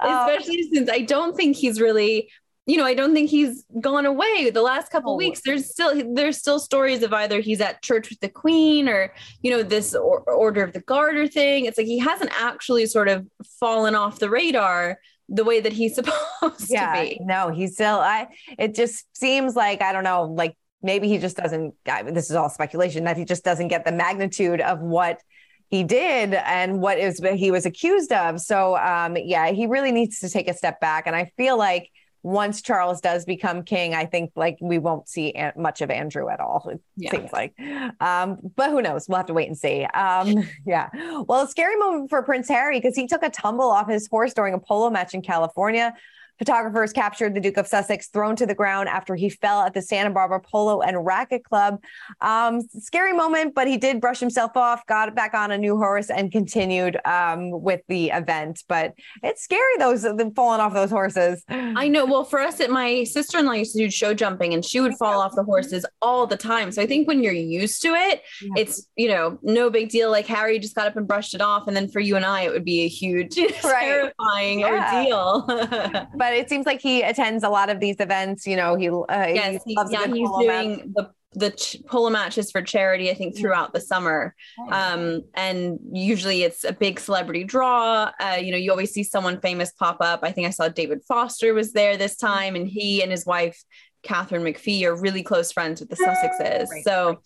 um, 0.00 0.28
especially 0.28 0.62
since 0.70 0.90
i 0.90 1.00
don't 1.00 1.34
think 1.34 1.56
he's 1.56 1.80
really 1.80 2.28
you 2.66 2.76
know, 2.76 2.84
I 2.84 2.94
don't 2.94 3.14
think 3.14 3.30
he's 3.30 3.64
gone 3.80 4.06
away. 4.06 4.50
The 4.50 4.62
last 4.62 4.90
couple 4.90 5.12
oh. 5.12 5.16
weeks, 5.16 5.40
there's 5.44 5.70
still 5.70 6.14
there's 6.14 6.36
still 6.36 6.58
stories 6.58 7.04
of 7.04 7.12
either 7.12 7.40
he's 7.40 7.60
at 7.60 7.80
church 7.80 8.10
with 8.10 8.18
the 8.18 8.28
queen 8.28 8.88
or 8.88 9.14
you 9.40 9.52
know 9.52 9.62
this 9.62 9.94
or, 9.94 10.20
order 10.22 10.64
of 10.64 10.72
the 10.72 10.80
garter 10.80 11.28
thing. 11.28 11.66
It's 11.66 11.78
like 11.78 11.86
he 11.86 11.98
hasn't 11.98 12.32
actually 12.38 12.86
sort 12.86 13.08
of 13.08 13.26
fallen 13.60 13.94
off 13.94 14.18
the 14.18 14.28
radar 14.28 14.98
the 15.28 15.44
way 15.44 15.60
that 15.60 15.72
he's 15.72 15.94
supposed 15.94 16.68
yeah, 16.68 16.94
to 16.94 17.08
be. 17.08 17.20
No, 17.20 17.50
he's 17.50 17.74
still. 17.74 18.00
I. 18.00 18.28
It 18.58 18.74
just 18.74 19.06
seems 19.16 19.54
like 19.54 19.80
I 19.80 19.92
don't 19.92 20.04
know, 20.04 20.24
like 20.24 20.56
maybe 20.82 21.08
he 21.08 21.18
just 21.18 21.36
doesn't. 21.36 21.74
I 21.86 22.02
mean, 22.02 22.14
this 22.14 22.30
is 22.30 22.36
all 22.36 22.50
speculation 22.50 23.04
that 23.04 23.16
he 23.16 23.24
just 23.24 23.44
doesn't 23.44 23.68
get 23.68 23.84
the 23.84 23.92
magnitude 23.92 24.60
of 24.60 24.80
what 24.80 25.20
he 25.68 25.84
did 25.84 26.34
and 26.34 26.80
what 26.80 26.98
is 26.98 27.20
he 27.34 27.52
was 27.52 27.64
accused 27.64 28.10
of. 28.10 28.40
So 28.40 28.76
um, 28.76 29.16
yeah, 29.16 29.52
he 29.52 29.66
really 29.66 29.92
needs 29.92 30.18
to 30.20 30.28
take 30.28 30.48
a 30.48 30.54
step 30.54 30.80
back, 30.80 31.06
and 31.06 31.14
I 31.14 31.30
feel 31.36 31.56
like 31.56 31.90
once 32.26 32.60
Charles 32.60 33.00
does 33.00 33.24
become 33.24 33.62
king, 33.62 33.94
I 33.94 34.04
think 34.04 34.32
like 34.34 34.58
we 34.60 34.78
won't 34.78 35.08
see 35.08 35.32
much 35.56 35.80
of 35.80 35.92
Andrew 35.92 36.28
at 36.28 36.40
all. 36.40 36.68
It 36.68 36.80
yeah. 36.96 37.12
seems 37.12 37.32
like, 37.32 37.54
um, 38.00 38.38
but 38.56 38.70
who 38.70 38.82
knows? 38.82 39.08
We'll 39.08 39.18
have 39.18 39.26
to 39.26 39.32
wait 39.32 39.46
and 39.46 39.56
see. 39.56 39.84
Um, 39.84 40.42
yeah. 40.66 40.88
Well, 41.28 41.42
a 41.42 41.48
scary 41.48 41.76
moment 41.76 42.10
for 42.10 42.20
Prince 42.24 42.48
Harry 42.48 42.80
because 42.80 42.96
he 42.96 43.06
took 43.06 43.22
a 43.22 43.30
tumble 43.30 43.70
off 43.70 43.88
his 43.88 44.08
horse 44.08 44.34
during 44.34 44.54
a 44.54 44.58
polo 44.58 44.90
match 44.90 45.14
in 45.14 45.22
California. 45.22 45.94
Photographers 46.38 46.92
captured 46.92 47.34
the 47.34 47.40
Duke 47.40 47.56
of 47.56 47.66
Sussex 47.66 48.08
thrown 48.08 48.36
to 48.36 48.46
the 48.46 48.54
ground 48.54 48.88
after 48.88 49.14
he 49.14 49.28
fell 49.30 49.62
at 49.62 49.74
the 49.74 49.82
Santa 49.82 50.10
Barbara 50.10 50.40
Polo 50.40 50.80
and 50.80 51.04
Racquet 51.04 51.44
Club. 51.44 51.82
Um, 52.20 52.60
scary 52.78 53.12
moment, 53.12 53.54
but 53.54 53.66
he 53.66 53.76
did 53.76 54.00
brush 54.00 54.20
himself 54.20 54.56
off, 54.56 54.86
got 54.86 55.14
back 55.14 55.34
on 55.34 55.50
a 55.50 55.58
new 55.58 55.76
horse, 55.76 56.10
and 56.10 56.30
continued 56.30 56.98
um, 57.04 57.50
with 57.50 57.80
the 57.88 58.10
event. 58.10 58.62
But 58.68 58.94
it's 59.22 59.42
scary 59.42 59.76
those 59.78 60.02
them 60.02 60.34
falling 60.34 60.60
off 60.60 60.74
those 60.74 60.90
horses. 60.90 61.42
I 61.48 61.88
know. 61.88 62.04
Well, 62.04 62.24
for 62.24 62.40
us, 62.40 62.60
it, 62.60 62.70
my 62.70 63.04
sister 63.04 63.38
in 63.38 63.46
law 63.46 63.52
used 63.52 63.72
to 63.72 63.78
do 63.78 63.90
show 63.90 64.14
jumping, 64.14 64.54
and 64.54 64.64
she 64.64 64.80
would 64.80 64.94
fall 64.94 65.20
off 65.20 65.34
the 65.34 65.44
horses 65.44 65.84
all 66.02 66.26
the 66.26 66.36
time. 66.36 66.70
So 66.72 66.82
I 66.82 66.86
think 66.86 67.08
when 67.08 67.22
you're 67.22 67.32
used 67.32 67.82
to 67.82 67.88
it, 67.88 68.22
yeah. 68.42 68.54
it's 68.56 68.88
you 68.96 69.08
know 69.08 69.38
no 69.42 69.70
big 69.70 69.88
deal. 69.88 70.10
Like 70.10 70.26
Harry 70.26 70.58
just 70.58 70.74
got 70.74 70.86
up 70.86 70.96
and 70.96 71.06
brushed 71.06 71.34
it 71.34 71.40
off, 71.40 71.66
and 71.66 71.76
then 71.76 71.88
for 71.88 72.00
you 72.00 72.16
and 72.16 72.24
I, 72.24 72.42
it 72.42 72.52
would 72.52 72.64
be 72.64 72.82
a 72.82 72.88
huge, 72.88 73.36
right. 73.64 73.80
terrifying 73.80 74.60
yeah. 74.60 75.04
ordeal. 75.04 75.44
but 76.16 76.25
but 76.26 76.36
it 76.36 76.48
seems 76.48 76.66
like 76.66 76.80
he 76.80 77.02
attends 77.02 77.44
a 77.44 77.48
lot 77.48 77.70
of 77.70 77.78
these 77.78 77.96
events. 78.00 78.46
You 78.46 78.56
know, 78.56 78.74
he 78.74 78.88
uh, 78.88 79.04
yes, 79.08 79.62
he, 79.64 79.76
loves 79.76 79.92
yeah, 79.92 80.06
he's 80.06 80.28
doing 80.40 80.76
match. 80.76 80.86
the 80.94 81.10
the 81.34 81.50
ch- 81.50 81.76
polo 81.86 82.10
matches 82.10 82.50
for 82.50 82.62
charity. 82.62 83.10
I 83.10 83.14
think 83.14 83.36
throughout 83.36 83.72
the 83.72 83.80
summer, 83.80 84.34
um, 84.70 85.22
and 85.34 85.78
usually 85.92 86.42
it's 86.42 86.64
a 86.64 86.72
big 86.72 86.98
celebrity 86.98 87.44
draw. 87.44 88.10
Uh, 88.18 88.38
you 88.40 88.50
know, 88.50 88.58
you 88.58 88.70
always 88.72 88.92
see 88.92 89.04
someone 89.04 89.40
famous 89.40 89.70
pop 89.72 89.98
up. 90.00 90.20
I 90.22 90.32
think 90.32 90.48
I 90.48 90.50
saw 90.50 90.68
David 90.68 91.02
Foster 91.06 91.54
was 91.54 91.72
there 91.72 91.96
this 91.96 92.16
time, 92.16 92.56
and 92.56 92.66
he 92.66 93.02
and 93.02 93.12
his 93.12 93.24
wife 93.24 93.62
Katharine 94.02 94.42
McPhee 94.42 94.82
are 94.84 94.96
really 94.96 95.22
close 95.22 95.52
friends 95.52 95.80
with 95.80 95.90
the 95.90 95.96
Sussexes. 95.96 96.68
Right. 96.70 96.84
So 96.84 97.20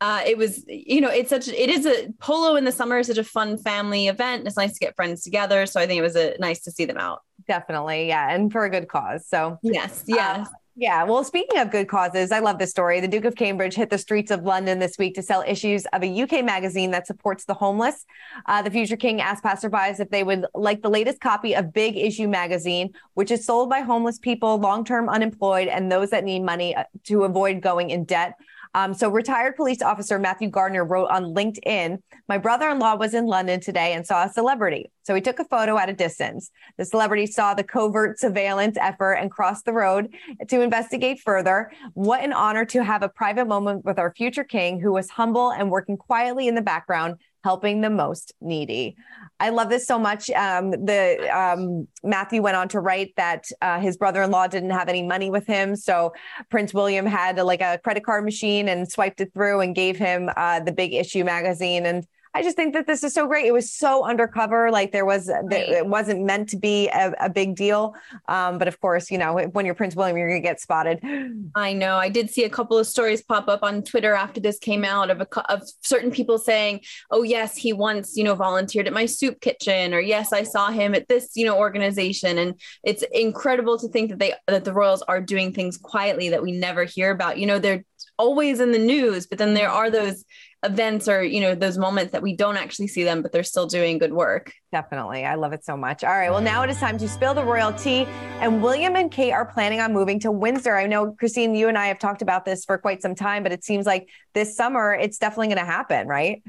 uh, 0.00 0.22
it 0.26 0.36
was 0.36 0.64
you 0.68 1.00
know 1.00 1.10
it's 1.10 1.30
such 1.30 1.48
it 1.48 1.70
is 1.70 1.86
a 1.86 2.08
polo 2.20 2.56
in 2.56 2.64
the 2.64 2.72
summer 2.72 2.98
is 2.98 3.06
such 3.06 3.18
a 3.18 3.24
fun 3.24 3.56
family 3.56 4.08
event 4.08 4.46
it's 4.46 4.56
nice 4.56 4.74
to 4.74 4.78
get 4.78 4.94
friends 4.94 5.22
together 5.22 5.64
so 5.64 5.80
i 5.80 5.86
think 5.86 5.98
it 5.98 6.02
was 6.02 6.16
a 6.16 6.36
nice 6.38 6.60
to 6.60 6.70
see 6.70 6.84
them 6.84 6.98
out 6.98 7.20
definitely 7.46 8.08
yeah 8.08 8.34
and 8.34 8.52
for 8.52 8.64
a 8.64 8.70
good 8.70 8.88
cause 8.88 9.26
so 9.26 9.58
yes 9.62 10.04
yes 10.06 10.46
uh, 10.46 10.50
Yeah. 10.78 11.04
Well, 11.04 11.24
speaking 11.24 11.58
of 11.58 11.70
good 11.70 11.88
causes, 11.88 12.30
I 12.30 12.40
love 12.40 12.58
this 12.58 12.70
story. 12.70 13.00
The 13.00 13.08
Duke 13.08 13.24
of 13.24 13.34
Cambridge 13.34 13.74
hit 13.74 13.88
the 13.88 13.96
streets 13.96 14.30
of 14.30 14.42
London 14.42 14.78
this 14.78 14.98
week 14.98 15.14
to 15.14 15.22
sell 15.22 15.42
issues 15.46 15.86
of 15.94 16.04
a 16.04 16.22
UK 16.22 16.44
magazine 16.44 16.90
that 16.90 17.06
supports 17.06 17.46
the 17.46 17.54
homeless. 17.54 18.04
Uh, 18.44 18.60
the 18.60 18.70
future 18.70 18.98
king 18.98 19.22
asked 19.22 19.42
passerbys 19.42 20.00
if 20.00 20.10
they 20.10 20.22
would 20.22 20.44
like 20.54 20.82
the 20.82 20.90
latest 20.90 21.18
copy 21.20 21.54
of 21.54 21.72
Big 21.72 21.96
Issue 21.96 22.28
magazine, 22.28 22.92
which 23.14 23.30
is 23.30 23.46
sold 23.46 23.70
by 23.70 23.80
homeless 23.80 24.18
people, 24.18 24.58
long 24.58 24.84
term 24.84 25.08
unemployed, 25.08 25.68
and 25.68 25.90
those 25.90 26.10
that 26.10 26.24
need 26.24 26.42
money 26.42 26.76
uh, 26.76 26.84
to 27.04 27.24
avoid 27.24 27.62
going 27.62 27.88
in 27.88 28.04
debt. 28.04 28.34
Um, 28.76 28.92
so, 28.92 29.08
retired 29.08 29.56
police 29.56 29.80
officer 29.80 30.18
Matthew 30.18 30.50
Gardner 30.50 30.84
wrote 30.84 31.06
on 31.06 31.34
LinkedIn 31.34 31.98
My 32.28 32.36
brother 32.36 32.68
in 32.68 32.78
law 32.78 32.94
was 32.94 33.14
in 33.14 33.24
London 33.24 33.58
today 33.58 33.94
and 33.94 34.06
saw 34.06 34.26
a 34.26 34.28
celebrity. 34.28 34.90
So, 35.02 35.14
he 35.14 35.22
took 35.22 35.38
a 35.38 35.46
photo 35.46 35.78
at 35.78 35.88
a 35.88 35.94
distance. 35.94 36.50
The 36.76 36.84
celebrity 36.84 37.26
saw 37.26 37.54
the 37.54 37.64
covert 37.64 38.20
surveillance 38.20 38.76
effort 38.78 39.14
and 39.14 39.30
crossed 39.30 39.64
the 39.64 39.72
road 39.72 40.14
to 40.48 40.60
investigate 40.60 41.20
further. 41.20 41.72
What 41.94 42.22
an 42.22 42.34
honor 42.34 42.66
to 42.66 42.84
have 42.84 43.02
a 43.02 43.08
private 43.08 43.46
moment 43.46 43.86
with 43.86 43.98
our 43.98 44.12
future 44.12 44.44
king, 44.44 44.78
who 44.78 44.92
was 44.92 45.08
humble 45.08 45.52
and 45.52 45.70
working 45.70 45.96
quietly 45.96 46.46
in 46.46 46.54
the 46.54 46.60
background 46.60 47.16
helping 47.46 47.80
the 47.80 47.90
most 47.90 48.32
needy. 48.40 48.96
I 49.38 49.50
love 49.50 49.68
this 49.68 49.86
so 49.86 49.98
much. 49.98 50.30
Um, 50.30 50.70
the 50.70 51.02
um, 51.42 51.86
Matthew 52.02 52.42
went 52.42 52.56
on 52.56 52.68
to 52.70 52.80
write 52.80 53.12
that 53.16 53.42
uh, 53.62 53.78
his 53.78 53.96
brother-in-law 53.96 54.48
didn't 54.48 54.70
have 54.70 54.88
any 54.88 55.04
money 55.14 55.30
with 55.30 55.46
him, 55.46 55.76
so 55.76 56.12
Prince 56.50 56.74
William 56.74 57.06
had 57.06 57.36
like 57.38 57.60
a 57.60 57.78
credit 57.84 58.04
card 58.04 58.24
machine 58.24 58.68
and 58.68 58.90
swiped 58.90 59.20
it 59.20 59.32
through 59.32 59.60
and 59.60 59.76
gave 59.76 59.96
him 59.96 60.28
uh, 60.36 60.58
the 60.58 60.72
Big 60.72 60.92
Issue 60.92 61.22
magazine 61.22 61.86
and 61.86 62.04
I 62.36 62.42
just 62.42 62.54
think 62.54 62.74
that 62.74 62.86
this 62.86 63.02
is 63.02 63.14
so 63.14 63.26
great. 63.26 63.46
It 63.46 63.52
was 63.52 63.72
so 63.72 64.04
undercover, 64.04 64.70
like 64.70 64.92
there 64.92 65.06
was, 65.06 65.28
right. 65.28 65.70
it 65.70 65.86
wasn't 65.86 66.22
meant 66.22 66.50
to 66.50 66.58
be 66.58 66.86
a, 66.88 67.14
a 67.18 67.30
big 67.30 67.56
deal. 67.56 67.94
Um, 68.28 68.58
but 68.58 68.68
of 68.68 68.78
course, 68.78 69.10
you 69.10 69.16
know, 69.16 69.48
when 69.52 69.64
you're 69.64 69.74
Prince 69.74 69.96
William, 69.96 70.18
you're 70.18 70.28
going 70.28 70.42
to 70.42 70.46
get 70.46 70.60
spotted. 70.60 71.00
I 71.54 71.72
know. 71.72 71.96
I 71.96 72.10
did 72.10 72.28
see 72.28 72.44
a 72.44 72.50
couple 72.50 72.76
of 72.76 72.86
stories 72.86 73.22
pop 73.22 73.48
up 73.48 73.62
on 73.62 73.82
Twitter 73.82 74.12
after 74.12 74.38
this 74.38 74.58
came 74.58 74.84
out 74.84 75.08
of 75.08 75.22
a, 75.22 75.50
of 75.50 75.62
certain 75.80 76.10
people 76.10 76.36
saying, 76.36 76.82
"Oh 77.10 77.22
yes, 77.22 77.56
he 77.56 77.72
once, 77.72 78.18
you 78.18 78.24
know, 78.24 78.34
volunteered 78.34 78.86
at 78.86 78.92
my 78.92 79.06
soup 79.06 79.40
kitchen," 79.40 79.94
or 79.94 80.00
"Yes, 80.00 80.34
I 80.34 80.42
saw 80.42 80.70
him 80.70 80.94
at 80.94 81.08
this, 81.08 81.30
you 81.36 81.46
know, 81.46 81.56
organization." 81.56 82.36
And 82.36 82.60
it's 82.84 83.02
incredible 83.12 83.78
to 83.78 83.88
think 83.88 84.10
that 84.10 84.18
they 84.18 84.34
that 84.46 84.66
the 84.66 84.74
royals 84.74 85.00
are 85.08 85.22
doing 85.22 85.54
things 85.54 85.78
quietly 85.78 86.28
that 86.28 86.42
we 86.42 86.52
never 86.52 86.84
hear 86.84 87.10
about. 87.10 87.38
You 87.38 87.46
know, 87.46 87.58
they're 87.58 87.82
always 88.18 88.60
in 88.60 88.72
the 88.72 88.78
news, 88.78 89.26
but 89.26 89.38
then 89.38 89.54
there 89.54 89.70
are 89.70 89.90
those 89.90 90.24
events 90.66 91.08
or 91.08 91.22
you 91.22 91.40
know 91.40 91.54
those 91.54 91.78
moments 91.78 92.12
that 92.12 92.22
we 92.22 92.36
don't 92.36 92.56
actually 92.56 92.88
see 92.88 93.04
them 93.04 93.22
but 93.22 93.32
they're 93.32 93.42
still 93.42 93.66
doing 93.66 93.98
good 93.98 94.12
work 94.12 94.52
definitely. 94.76 95.24
I 95.24 95.36
love 95.36 95.54
it 95.54 95.64
so 95.64 95.74
much. 95.74 96.04
All 96.04 96.10
right 96.10 96.30
well 96.30 96.42
now 96.42 96.62
it 96.62 96.68
is 96.68 96.78
time 96.78 96.98
to 96.98 97.08
spill 97.08 97.32
the 97.32 97.42
royal 97.42 97.72
tea 97.72 98.04
and 98.40 98.62
william 98.62 98.94
and 98.94 99.10
kate 99.10 99.32
are 99.32 99.46
planning 99.46 99.80
on 99.80 99.94
moving 99.94 100.20
to 100.20 100.30
windsor. 100.30 100.76
I 100.76 100.86
know 100.86 101.12
christine 101.12 101.54
you 101.54 101.68
and 101.68 101.78
i 101.78 101.86
have 101.86 101.98
talked 101.98 102.20
about 102.20 102.44
this 102.44 102.66
for 102.66 102.76
quite 102.76 103.00
some 103.00 103.14
time 103.14 103.42
but 103.42 103.52
it 103.52 103.64
seems 103.64 103.86
like 103.86 104.10
this 104.34 104.54
summer 104.54 104.92
it's 104.92 105.16
definitely 105.16 105.46
going 105.46 105.64
to 105.66 105.72
happen 105.78 106.06
right? 106.06 106.42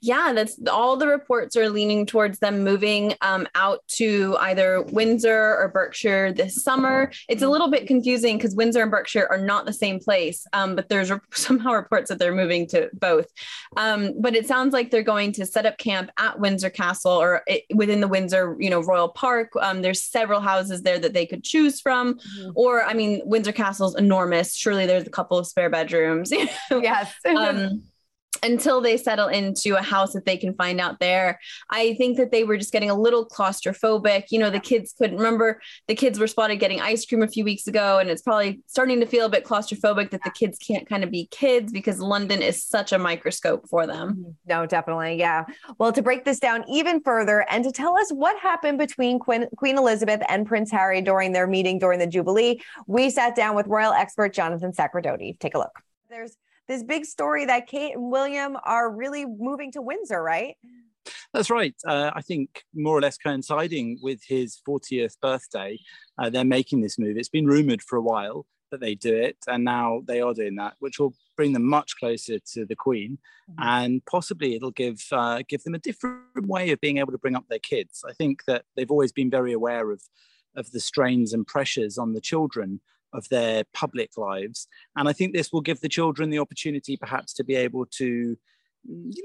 Yeah 0.00 0.32
that's 0.34 0.58
all 0.66 0.96
the 0.96 1.06
reports 1.06 1.56
are 1.56 1.68
leaning 1.68 2.06
towards 2.06 2.38
them 2.38 2.64
moving 2.64 3.14
um, 3.20 3.46
out 3.54 3.80
to 3.98 4.34
either 4.40 4.80
windsor 4.80 5.56
or 5.58 5.68
berkshire 5.68 6.32
this 6.32 6.64
summer. 6.64 7.12
It's 7.28 7.42
a 7.42 7.48
little 7.48 7.70
bit 7.70 7.86
confusing 7.86 8.38
because 8.38 8.54
windsor 8.54 8.80
and 8.80 8.90
berkshire 8.90 9.28
are 9.30 9.44
not 9.52 9.66
the 9.66 9.74
same 9.74 9.98
place 10.00 10.46
um, 10.54 10.74
but 10.74 10.88
there's 10.88 11.12
somehow 11.34 11.72
reports 11.72 12.08
that 12.08 12.18
they're 12.18 12.34
moving 12.34 12.66
to 12.68 12.88
both. 12.94 13.26
Um, 13.76 14.14
but 14.18 14.34
it 14.34 14.46
sounds 14.46 14.72
like 14.72 14.90
they're 14.90 15.02
going 15.02 15.32
to 15.32 15.44
set 15.44 15.66
up 15.66 15.76
camp 15.76 16.10
at 16.18 16.40
Windsor 16.40 16.70
Castle 16.70 17.12
or 17.12 17.42
it, 17.46 17.64
within 17.74 18.00
the 18.00 18.08
Windsor, 18.08 18.56
you 18.58 18.70
know, 18.70 18.80
Royal 18.80 19.08
Park. 19.08 19.52
Um, 19.60 19.82
there's 19.82 20.02
several 20.02 20.40
houses 20.40 20.82
there 20.82 20.98
that 20.98 21.12
they 21.12 21.26
could 21.26 21.44
choose 21.44 21.80
from. 21.80 22.14
Mm-hmm. 22.14 22.50
Or, 22.54 22.84
I 22.84 22.94
mean, 22.94 23.22
Windsor 23.24 23.52
Castle's 23.52 23.96
enormous. 23.96 24.54
Surely 24.54 24.86
there's 24.86 25.06
a 25.06 25.10
couple 25.10 25.38
of 25.38 25.46
spare 25.46 25.70
bedrooms. 25.70 26.32
yes. 26.70 27.12
um, 27.36 27.82
until 28.42 28.80
they 28.80 28.96
settle 28.96 29.28
into 29.28 29.76
a 29.76 29.82
house 29.82 30.12
that 30.12 30.24
they 30.26 30.36
can 30.36 30.54
find 30.54 30.80
out 30.80 31.00
there. 31.00 31.38
I 31.70 31.94
think 31.94 32.16
that 32.16 32.30
they 32.30 32.44
were 32.44 32.56
just 32.56 32.72
getting 32.72 32.90
a 32.90 32.98
little 32.98 33.26
claustrophobic. 33.26 34.24
You 34.30 34.38
know, 34.38 34.50
the 34.50 34.60
kids 34.60 34.94
couldn't 34.96 35.16
remember 35.16 35.60
the 35.88 35.94
kids 35.94 36.18
were 36.18 36.26
spotted 36.26 36.56
getting 36.56 36.80
ice 36.80 37.04
cream 37.04 37.22
a 37.22 37.28
few 37.28 37.44
weeks 37.44 37.66
ago, 37.66 37.98
and 37.98 38.10
it's 38.10 38.22
probably 38.22 38.60
starting 38.66 39.00
to 39.00 39.06
feel 39.06 39.26
a 39.26 39.28
bit 39.28 39.44
claustrophobic 39.44 40.10
that 40.10 40.22
the 40.24 40.30
kids 40.30 40.58
can't 40.58 40.88
kind 40.88 41.04
of 41.04 41.10
be 41.10 41.26
kids 41.30 41.72
because 41.72 42.00
London 42.00 42.42
is 42.42 42.64
such 42.64 42.92
a 42.92 42.98
microscope 42.98 43.68
for 43.68 43.86
them. 43.86 44.10
Mm-hmm. 44.10 44.30
No, 44.46 44.66
definitely. 44.66 45.16
Yeah. 45.18 45.44
Well, 45.78 45.92
to 45.92 46.02
break 46.02 46.24
this 46.24 46.38
down 46.38 46.64
even 46.68 47.00
further 47.00 47.46
and 47.50 47.64
to 47.64 47.72
tell 47.72 47.96
us 47.96 48.10
what 48.10 48.38
happened 48.38 48.78
between 48.78 49.18
Queen, 49.18 49.46
Queen 49.56 49.78
Elizabeth 49.78 50.22
and 50.28 50.46
Prince 50.46 50.70
Harry 50.70 51.00
during 51.00 51.32
their 51.32 51.46
meeting 51.46 51.78
during 51.78 51.98
the 51.98 52.06
Jubilee, 52.06 52.60
we 52.86 53.10
sat 53.10 53.34
down 53.34 53.54
with 53.54 53.66
royal 53.66 53.92
expert 53.92 54.32
Jonathan 54.32 54.72
Sacerdoti. 54.72 55.38
Take 55.38 55.54
a 55.54 55.58
look. 55.58 55.80
There's 56.08 56.36
this 56.68 56.82
big 56.82 57.04
story 57.04 57.44
that 57.46 57.66
Kate 57.66 57.94
and 57.94 58.10
William 58.10 58.56
are 58.64 58.90
really 58.90 59.24
moving 59.24 59.72
to 59.72 59.82
Windsor, 59.82 60.22
right? 60.22 60.56
That's 61.32 61.50
right. 61.50 61.74
Uh, 61.86 62.10
I 62.14 62.22
think 62.22 62.64
more 62.74 62.96
or 62.96 63.00
less 63.00 63.18
coinciding 63.18 63.98
with 64.02 64.20
his 64.26 64.60
40th 64.66 65.20
birthday, 65.20 65.78
uh, 66.18 66.30
they're 66.30 66.44
making 66.44 66.80
this 66.80 66.98
move. 66.98 67.16
It's 67.16 67.28
been 67.28 67.46
rumored 67.46 67.82
for 67.82 67.96
a 67.96 68.02
while 68.02 68.46
that 68.70 68.80
they 68.80 68.94
do 68.94 69.14
it, 69.14 69.36
and 69.46 69.64
now 69.64 70.02
they 70.06 70.20
are 70.20 70.34
doing 70.34 70.56
that, 70.56 70.74
which 70.78 70.98
will 70.98 71.14
bring 71.36 71.52
them 71.52 71.64
much 71.64 71.96
closer 71.96 72.38
to 72.52 72.64
the 72.64 72.76
Queen, 72.76 73.18
mm-hmm. 73.50 73.62
and 73.62 74.04
possibly 74.06 74.54
it'll 74.54 74.70
give 74.70 75.04
uh, 75.12 75.42
give 75.48 75.62
them 75.64 75.74
a 75.74 75.78
different 75.78 76.46
way 76.46 76.70
of 76.70 76.80
being 76.80 76.98
able 76.98 77.12
to 77.12 77.18
bring 77.18 77.36
up 77.36 77.44
their 77.48 77.58
kids. 77.58 78.04
I 78.08 78.12
think 78.12 78.44
that 78.46 78.64
they've 78.76 78.90
always 78.90 79.12
been 79.12 79.30
very 79.30 79.52
aware 79.52 79.90
of 79.90 80.02
of 80.56 80.70
the 80.70 80.80
strains 80.80 81.32
and 81.32 81.46
pressures 81.46 81.98
on 81.98 82.14
the 82.14 82.20
children 82.20 82.80
of 83.14 83.28
their 83.28 83.64
public 83.72 84.10
lives. 84.16 84.66
And 84.96 85.08
I 85.08 85.12
think 85.12 85.32
this 85.32 85.52
will 85.52 85.60
give 85.60 85.80
the 85.80 85.88
children 85.88 86.30
the 86.30 86.38
opportunity 86.40 86.96
perhaps 86.96 87.32
to 87.34 87.44
be 87.44 87.54
able 87.54 87.86
to 87.98 88.36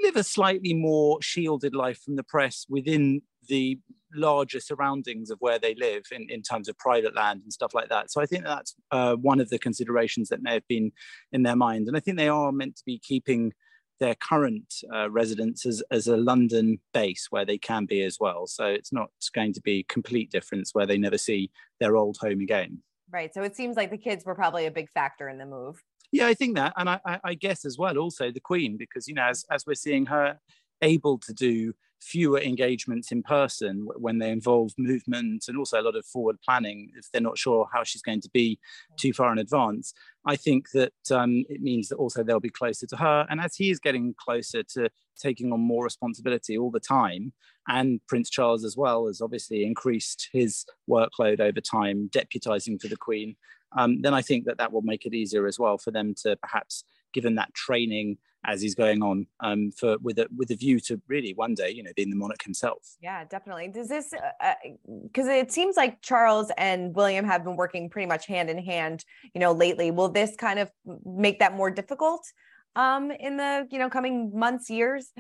live 0.04 0.16
a 0.16 0.24
slightly 0.24 0.74
more 0.74 1.22
shielded 1.22 1.76
life 1.76 2.00
from 2.02 2.16
the 2.16 2.24
press 2.24 2.66
within 2.70 3.22
the 3.48 3.80
larger 4.16 4.60
surroundings 4.60 5.30
of 5.30 5.38
where 5.40 5.60
they 5.60 5.76
live 5.76 6.04
in, 6.12 6.28
in 6.30 6.42
terms 6.42 6.68
of 6.70 6.78
private 6.78 7.16
land 7.16 7.42
and 7.44 7.54
stuff 7.54 7.74
like 7.74 7.90
that. 7.90 8.12
So 8.12 8.22
I 8.22 8.26
think 8.26 8.44
that's 8.44 8.76
uh, 8.92 9.16
one 9.16 9.40
of 9.40 9.50
the 9.50 9.60
considerations 9.60 10.30
that 10.30 10.42
may 10.42 10.54
have 10.54 10.68
been 10.68 10.92
in 11.32 11.44
their 11.44 11.56
mind. 11.56 11.88
And 11.88 11.98
I 11.98 12.00
think 12.00 12.18
they 12.18 12.30
are 12.30 12.52
meant 12.52 12.78
to 12.78 12.84
be 12.86 13.00
keeping 13.00 13.54
their 14.00 14.16
current 14.16 14.74
uh, 14.94 15.10
residence 15.10 15.66
as, 15.66 15.84
as 15.92 16.08
a 16.08 16.18
London 16.18 16.80
base 16.94 17.28
where 17.30 17.46
they 17.46 17.58
can 17.58 17.86
be 17.86 18.02
as 18.02 18.18
well. 18.20 18.48
So 18.48 18.66
it's 18.66 18.94
not 18.94 19.10
going 19.36 19.54
to 19.54 19.62
be 19.62 19.86
complete 19.90 20.32
difference 20.32 20.74
where 20.74 20.86
they 20.86 20.98
never 20.98 21.18
see 21.18 21.52
their 21.80 21.98
old 21.98 22.18
home 22.22 22.40
again. 22.40 22.82
Right. 23.12 23.34
So 23.34 23.44
it 23.44 23.56
seems 23.56 23.76
like 23.76 23.90
the 23.90 23.98
kids 23.98 24.26
were 24.26 24.36
probably 24.36 24.66
a 24.66 24.72
big 24.72 24.90
factor 24.90 25.30
in 25.30 25.38
the 25.38 25.46
move. 25.46 25.82
Yeah, 26.12 26.28
I 26.28 26.34
think 26.34 26.56
that, 26.56 26.74
and 26.78 26.90
I, 26.90 27.00
I 27.24 27.34
guess 27.36 27.66
as 27.66 27.78
well, 27.78 27.98
also 27.98 28.32
the 28.32 28.40
Queen, 28.40 28.78
because 28.78 29.08
you 29.08 29.14
know, 29.14 29.24
as 29.24 29.46
as 29.52 29.66
we're 29.66 29.76
seeing 29.76 30.08
her 30.08 30.40
able 30.82 31.20
to 31.20 31.34
do 31.34 31.74
fewer 32.02 32.40
engagements 32.40 33.12
in 33.12 33.22
person 33.22 33.88
when 33.98 34.20
they 34.20 34.32
involve 34.32 34.72
movement 34.78 35.46
and 35.48 35.58
also 35.58 35.80
a 35.80 35.84
lot 35.84 35.96
of 35.96 36.06
forward 36.06 36.38
planning 36.44 36.92
if 36.98 37.12
they're 37.12 37.22
not 37.22 37.38
sure 37.38 37.68
how 37.74 37.84
she's 37.84 38.02
going 38.02 38.22
to 38.22 38.30
be 38.34 38.60
too 38.98 39.14
far 39.14 39.32
in 39.32 39.38
advance. 39.38 39.94
I 40.26 40.36
think 40.36 40.72
that 40.72 40.94
um, 41.12 41.44
it 41.50 41.62
means 41.62 41.90
that 41.90 41.98
also 41.98 42.24
they'll 42.24 42.40
be 42.40 42.50
closer 42.50 42.88
to 42.88 42.98
her. 42.98 43.26
And 43.30 43.42
as 43.42 43.56
he 43.56 43.70
is 43.70 43.80
getting 43.80 44.16
closer 44.18 44.64
to 44.76 44.90
taking 45.20 45.52
on 45.52 45.60
more 45.60 45.84
responsibility 45.84 46.58
all 46.58 46.72
the 46.72 46.80
time 46.80 47.34
and 47.68 48.00
prince 48.08 48.30
charles 48.30 48.64
as 48.64 48.76
well 48.76 49.08
has 49.08 49.22
obviously 49.22 49.64
increased 49.64 50.30
his 50.32 50.66
workload 50.90 51.40
over 51.40 51.62
time 51.62 52.10
deputizing 52.12 52.82
for 52.82 52.88
the 52.88 52.98
queen 52.98 53.36
um, 53.78 54.02
then 54.02 54.14
i 54.14 54.22
think 54.22 54.46
that 54.46 54.58
that 54.58 54.72
will 54.72 54.82
make 54.82 55.06
it 55.06 55.14
easier 55.14 55.46
as 55.46 55.60
well 55.60 55.78
for 55.78 55.92
them 55.92 56.14
to 56.16 56.36
perhaps 56.38 56.84
given 57.14 57.36
that 57.36 57.54
training 57.54 58.18
as 58.46 58.62
he's 58.62 58.76
going 58.76 59.02
on 59.04 59.28
um, 59.42 59.72
for 59.72 59.98
with 60.00 60.18
a 60.20 60.28
with 60.36 60.52
a 60.52 60.56
view 60.56 60.80
to 60.80 61.02
really 61.08 61.34
one 61.34 61.54
day 61.54 61.70
you 61.70 61.84
know 61.84 61.92
being 61.96 62.10
the 62.10 62.16
monarch 62.16 62.42
himself. 62.44 62.96
Yeah 63.02 63.24
definitely. 63.26 63.68
Does 63.68 63.90
this 63.90 64.14
because 65.04 65.28
uh, 65.28 65.32
uh 65.32 65.36
it 65.36 65.52
seems 65.52 65.76
like 65.76 66.02
charles 66.02 66.52
and 66.58 66.96
william 66.96 67.26
have 67.26 67.44
been 67.44 67.56
working 67.56 67.90
pretty 67.90 68.08
much 68.08 68.26
hand 68.26 68.50
in 68.50 68.58
hand 68.58 69.04
you 69.34 69.40
know 69.40 69.52
lately. 69.52 69.92
Will 69.92 70.10
this 70.10 70.36
kind 70.36 70.60
of 70.60 70.72
make 71.06 71.40
that 71.40 71.56
more 71.56 71.72
difficult 71.72 72.26
um 72.76 73.12
in 73.12 73.38
the 73.38 73.68
you 73.72 73.80
know 73.80 73.90
coming 73.90 74.32
months 74.38 74.70
years 74.70 75.12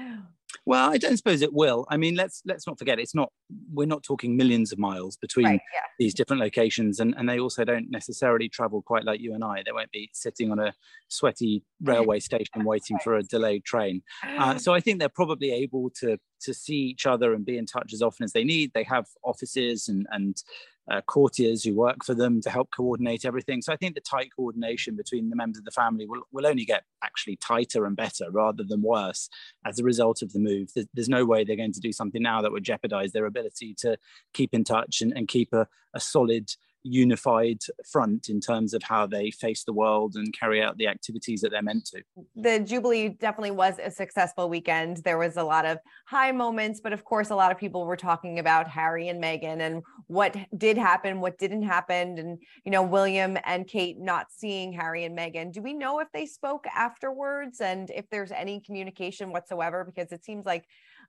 well, 0.65 0.91
I 0.91 0.97
don't 0.97 1.17
suppose 1.17 1.41
it 1.41 1.53
will. 1.53 1.85
I 1.89 1.97
mean, 1.97 2.15
let's 2.15 2.41
let's 2.45 2.65
not 2.67 2.77
forget 2.77 2.99
it's 2.99 3.15
not 3.15 3.31
we're 3.71 3.87
not 3.87 4.03
talking 4.03 4.35
millions 4.35 4.71
of 4.71 4.79
miles 4.79 5.17
between 5.17 5.45
right, 5.45 5.61
yeah. 5.73 5.81
these 5.97 6.13
different 6.13 6.41
locations, 6.41 6.99
and, 6.99 7.13
and 7.17 7.27
they 7.27 7.39
also 7.39 7.63
don't 7.63 7.89
necessarily 7.89 8.49
travel 8.49 8.81
quite 8.81 9.03
like 9.03 9.19
you 9.19 9.33
and 9.33 9.43
I. 9.43 9.63
They 9.65 9.71
won't 9.71 9.91
be 9.91 10.09
sitting 10.13 10.51
on 10.51 10.59
a 10.59 10.73
sweaty 11.07 11.63
railway 11.81 12.19
station 12.29 12.63
waiting 12.63 12.95
right. 12.95 13.03
for 13.03 13.15
a 13.15 13.23
delayed 13.23 13.63
train. 13.63 14.01
Uh, 14.23 14.57
so 14.57 14.73
I 14.73 14.79
think 14.79 14.99
they're 14.99 15.09
probably 15.09 15.51
able 15.51 15.89
to 16.01 16.17
to 16.41 16.53
see 16.53 16.77
each 16.77 17.05
other 17.05 17.33
and 17.33 17.45
be 17.45 17.57
in 17.57 17.65
touch 17.65 17.93
as 17.93 18.01
often 18.01 18.23
as 18.23 18.33
they 18.33 18.43
need. 18.43 18.71
They 18.73 18.83
have 18.83 19.05
offices 19.23 19.87
and 19.87 20.07
and 20.11 20.41
uh, 20.89 21.01
courtiers 21.01 21.63
who 21.63 21.75
work 21.75 22.03
for 22.03 22.13
them 22.13 22.41
to 22.41 22.49
help 22.49 22.69
coordinate 22.75 23.25
everything. 23.25 23.61
So 23.61 23.71
I 23.71 23.75
think 23.75 23.95
the 23.95 24.01
tight 24.01 24.29
coordination 24.35 24.95
between 24.95 25.29
the 25.29 25.35
members 25.35 25.59
of 25.59 25.65
the 25.65 25.71
family 25.71 26.05
will, 26.05 26.23
will 26.31 26.47
only 26.47 26.65
get 26.65 26.83
actually 27.03 27.35
tighter 27.37 27.85
and 27.85 27.95
better 27.95 28.31
rather 28.31 28.63
than 28.63 28.81
worse 28.81 29.29
as 29.65 29.79
a 29.79 29.83
result 29.83 30.21
of 30.21 30.33
the 30.33 30.39
move. 30.39 30.69
There's, 30.73 30.87
there's 30.93 31.09
no 31.09 31.25
way 31.25 31.43
they're 31.43 31.55
going 31.55 31.73
to 31.73 31.79
do 31.79 31.91
something 31.91 32.21
now 32.21 32.41
that 32.41 32.51
would 32.51 32.63
jeopardize 32.63 33.11
their 33.11 33.25
ability 33.25 33.75
to 33.79 33.97
keep 34.33 34.53
in 34.53 34.63
touch 34.63 35.01
and, 35.01 35.13
and 35.15 35.27
keep 35.27 35.53
a, 35.53 35.67
a 35.93 35.99
solid 35.99 36.49
unified 36.83 37.59
front 37.91 38.29
in 38.29 38.39
terms 38.39 38.73
of 38.73 38.81
how 38.83 39.05
they 39.05 39.31
face 39.31 39.63
the 39.63 39.73
world 39.73 40.15
and 40.15 40.33
carry 40.37 40.61
out 40.61 40.77
the 40.77 40.87
activities 40.87 41.41
that 41.41 41.51
they're 41.51 41.61
meant 41.61 41.85
to. 41.85 42.01
The 42.35 42.59
Jubilee 42.59 43.09
definitely 43.09 43.51
was 43.51 43.79
a 43.79 43.91
successful 43.91 44.49
weekend. 44.49 44.97
There 44.97 45.17
was 45.17 45.37
a 45.37 45.43
lot 45.43 45.65
of 45.65 45.79
high 46.07 46.31
moments, 46.31 46.79
but 46.81 46.93
of 46.93 47.03
course, 47.03 47.29
a 47.29 47.35
lot 47.35 47.51
of 47.51 47.57
people 47.57 47.85
were 47.85 47.97
talking 47.97 48.39
about 48.39 48.67
Harry 48.69 49.09
and 49.09 49.21
Meghan 49.21 49.59
and 49.59 49.83
what 50.07 50.35
did 50.57 50.77
happen, 50.77 51.19
what 51.19 51.37
didn't 51.37 51.63
happen, 51.63 52.17
and 52.17 52.39
you 52.65 52.71
know, 52.71 52.83
William 52.83 53.37
and 53.45 53.67
Kate 53.67 53.99
not 53.99 54.27
seeing 54.31 54.73
Harry 54.73 55.03
and 55.03 55.17
Meghan. 55.17 55.51
Do 55.51 55.61
we 55.61 55.73
know 55.73 55.99
if 55.99 56.07
they 56.13 56.25
spoke 56.25 56.65
afterwards 56.75 57.61
and 57.61 57.89
if 57.89 58.09
there's 58.09 58.31
any 58.31 58.61
communication 58.61 59.31
whatsoever? 59.31 59.83
Because 59.83 60.11
it 60.11 60.23
seems 60.23 60.45
like 60.45 60.65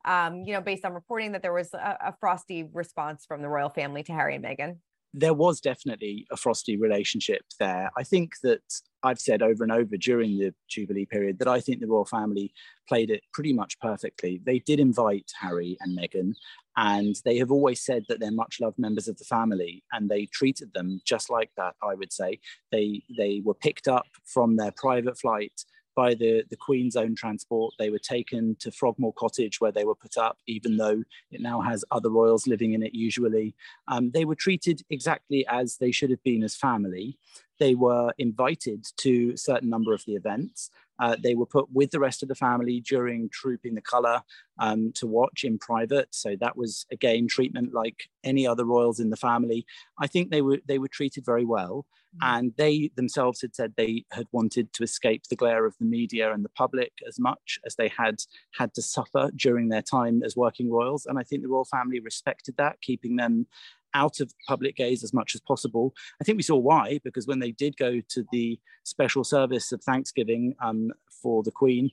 um, 0.07 0.45
you 0.47 0.55
know, 0.55 0.63
based 0.63 0.87
on 0.87 0.95
reporting 0.95 1.33
that 1.33 1.43
there 1.43 1.53
was 1.53 1.75
a, 1.75 1.99
a 2.07 2.15
frosty 2.21 2.63
response 2.73 3.27
from 3.27 3.43
the 3.43 3.49
royal 3.49 3.69
family 3.69 4.03
to 4.05 4.13
Harry 4.13 4.35
and 4.35 4.43
Meghan 4.43 4.79
there 5.13 5.35
was 5.35 5.61
definitely 5.61 6.27
a 6.31 6.37
frosty 6.37 6.77
relationship 6.77 7.43
there. 7.59 7.91
I 7.97 8.05
think 8.05 8.35
that 8.43 8.63
I've 9.03 9.19
said 9.19 9.43
over 9.43 9.65
and 9.65 9.73
over 9.73 9.97
during 9.97 10.39
the 10.39 10.55
Jubilee 10.69 11.07
period 11.07 11.39
that 11.39 11.49
I 11.49 11.61
think 11.61 11.81
the 11.81 11.87
royal 11.87 12.05
family 12.05 12.53
played 12.89 13.11
it 13.11 13.23
pretty 13.33 13.53
much 13.53 13.79
perfectly. 13.81 14.41
They 14.45 14.61
did 14.61 14.79
invite 14.79 15.33
Harry 15.41 15.77
and 15.81 15.99
Meghan, 15.99 16.35
and 16.77 17.17
they 17.25 17.39
have 17.39 17.51
always 17.51 17.81
said 17.81 18.05
that 18.09 18.21
they're 18.21 18.31
much 18.31 18.59
loved 18.61 18.79
members 18.79 19.09
of 19.09 19.17
the 19.17 19.25
family, 19.25 19.83
and 19.93 20.09
they 20.09 20.27
treated 20.27 20.73
them 20.75 21.01
just 21.05 21.31
like 21.31 21.51
that. 21.57 21.75
I 21.83 21.95
would 21.95 22.13
say 22.13 22.39
they 22.71 23.03
they 23.17 23.43
were 23.45 23.55
picked 23.55 23.89
up 23.89 24.07
from 24.25 24.57
their 24.57 24.73
private 24.73 25.19
flight 25.19 25.65
by 25.95 26.15
the, 26.15 26.45
the 26.51 26.57
Queen's 26.57 26.97
own 26.97 27.15
transport. 27.15 27.75
They 27.79 27.91
were 27.91 27.99
taken 27.99 28.57
to 28.61 28.71
Frogmore 28.71 29.13
Cottage 29.15 29.61
where 29.61 29.73
they 29.73 29.85
were 29.85 29.95
put 29.95 30.17
up, 30.17 30.39
even 30.47 30.77
though 30.77 31.03
it 31.31 31.41
now 31.41 31.61
has 31.61 31.85
other 31.91 32.11
royals 32.11 32.47
living 32.47 32.73
in 32.73 32.83
it 32.83 32.95
usually. 32.95 33.55
Um, 33.89 34.11
they 34.11 34.25
were 34.25 34.35
treated 34.35 34.83
exactly 34.91 35.47
as 35.49 35.77
they 35.77 35.91
should 35.91 36.11
have 36.11 36.23
been 36.23 36.43
as 36.43 36.55
family. 36.57 37.19
They 37.59 37.75
were 37.75 38.13
invited 38.19 38.87
to 38.99 39.33
a 39.35 39.37
certain 39.37 39.69
number 39.69 39.93
of 39.93 40.05
the 40.07 40.15
events. 40.15 40.71
Uh, 41.01 41.17
they 41.23 41.35
were 41.35 41.47
put 41.47 41.67
with 41.73 41.91
the 41.91 42.01
rest 42.01 42.23
of 42.23 42.29
the 42.29 42.35
family 42.35 42.81
during 42.81 43.29
Trooping 43.31 43.75
the 43.75 43.81
Colour 43.81 44.23
um, 44.59 44.93
to 44.95 45.07
watch 45.07 45.45
in 45.45 45.59
private. 45.59 46.09
So 46.11 46.37
that 46.41 46.57
was 46.57 46.87
again 46.93 47.27
treatment 47.27 47.73
like 47.73 48.09
any 48.23 48.47
other 48.47 48.65
royals 48.65 49.01
in 49.01 49.11
the 49.11 49.17
family. 49.17 49.65
I 49.99 50.07
think 50.07 50.31
they 50.31 50.43
were 50.43 50.59
they 50.67 50.79
were 50.79 50.89
treated 50.89 51.25
very 51.25 51.45
well, 51.45 51.87
mm-hmm. 52.15 52.37
and 52.37 52.53
they 52.57 52.91
themselves 52.97 53.41
had 53.41 53.57
said 53.57 53.75
they 53.77 54.05
had 54.13 54.27
wanted 54.33 54.73
to 54.75 54.83
escape 54.83 55.25
the 55.25 55.37
glare 55.37 55.65
of 55.65 55.75
the 55.79 55.87
media 55.87 56.33
and 56.33 56.45
the 56.45 56.51
public 56.51 56.93
as 57.09 57.19
much 57.19 57.59
as 57.65 57.77
they 57.77 57.89
had 57.89 58.17
had 58.53 58.75
to 58.75 58.83
suffer 58.83 59.31
during 59.35 59.69
their 59.69 59.83
time 59.83 60.23
as 60.23 60.37
working 60.37 60.71
royals. 60.71 61.07
And 61.07 61.19
I 61.19 61.23
think 61.23 61.43
the 61.43 61.49
royal 61.49 61.65
family 61.65 62.01
respected 62.01 62.57
that, 62.59 62.81
keeping 62.83 63.17
them 63.17 63.47
out 63.95 64.21
of 64.21 64.33
public 64.47 64.77
gaze 64.77 65.03
as 65.05 65.13
much 65.13 65.35
as 65.35 65.41
possible. 65.41 65.95
I 66.21 66.25
think 66.25 66.37
we 66.37 66.43
saw 66.43 66.57
why, 66.57 67.01
because 67.05 67.27
when 67.27 67.41
they 67.41 67.53
did 67.53 67.77
go 67.77 68.01
to 68.09 68.25
the 68.33 68.59
special 68.85 69.25
service 69.25 69.73
of 69.73 69.83
Thanksgiving 69.83 70.55
um, 70.63 70.91
for 71.23 71.43
the 71.43 71.51
Queen, 71.51 71.91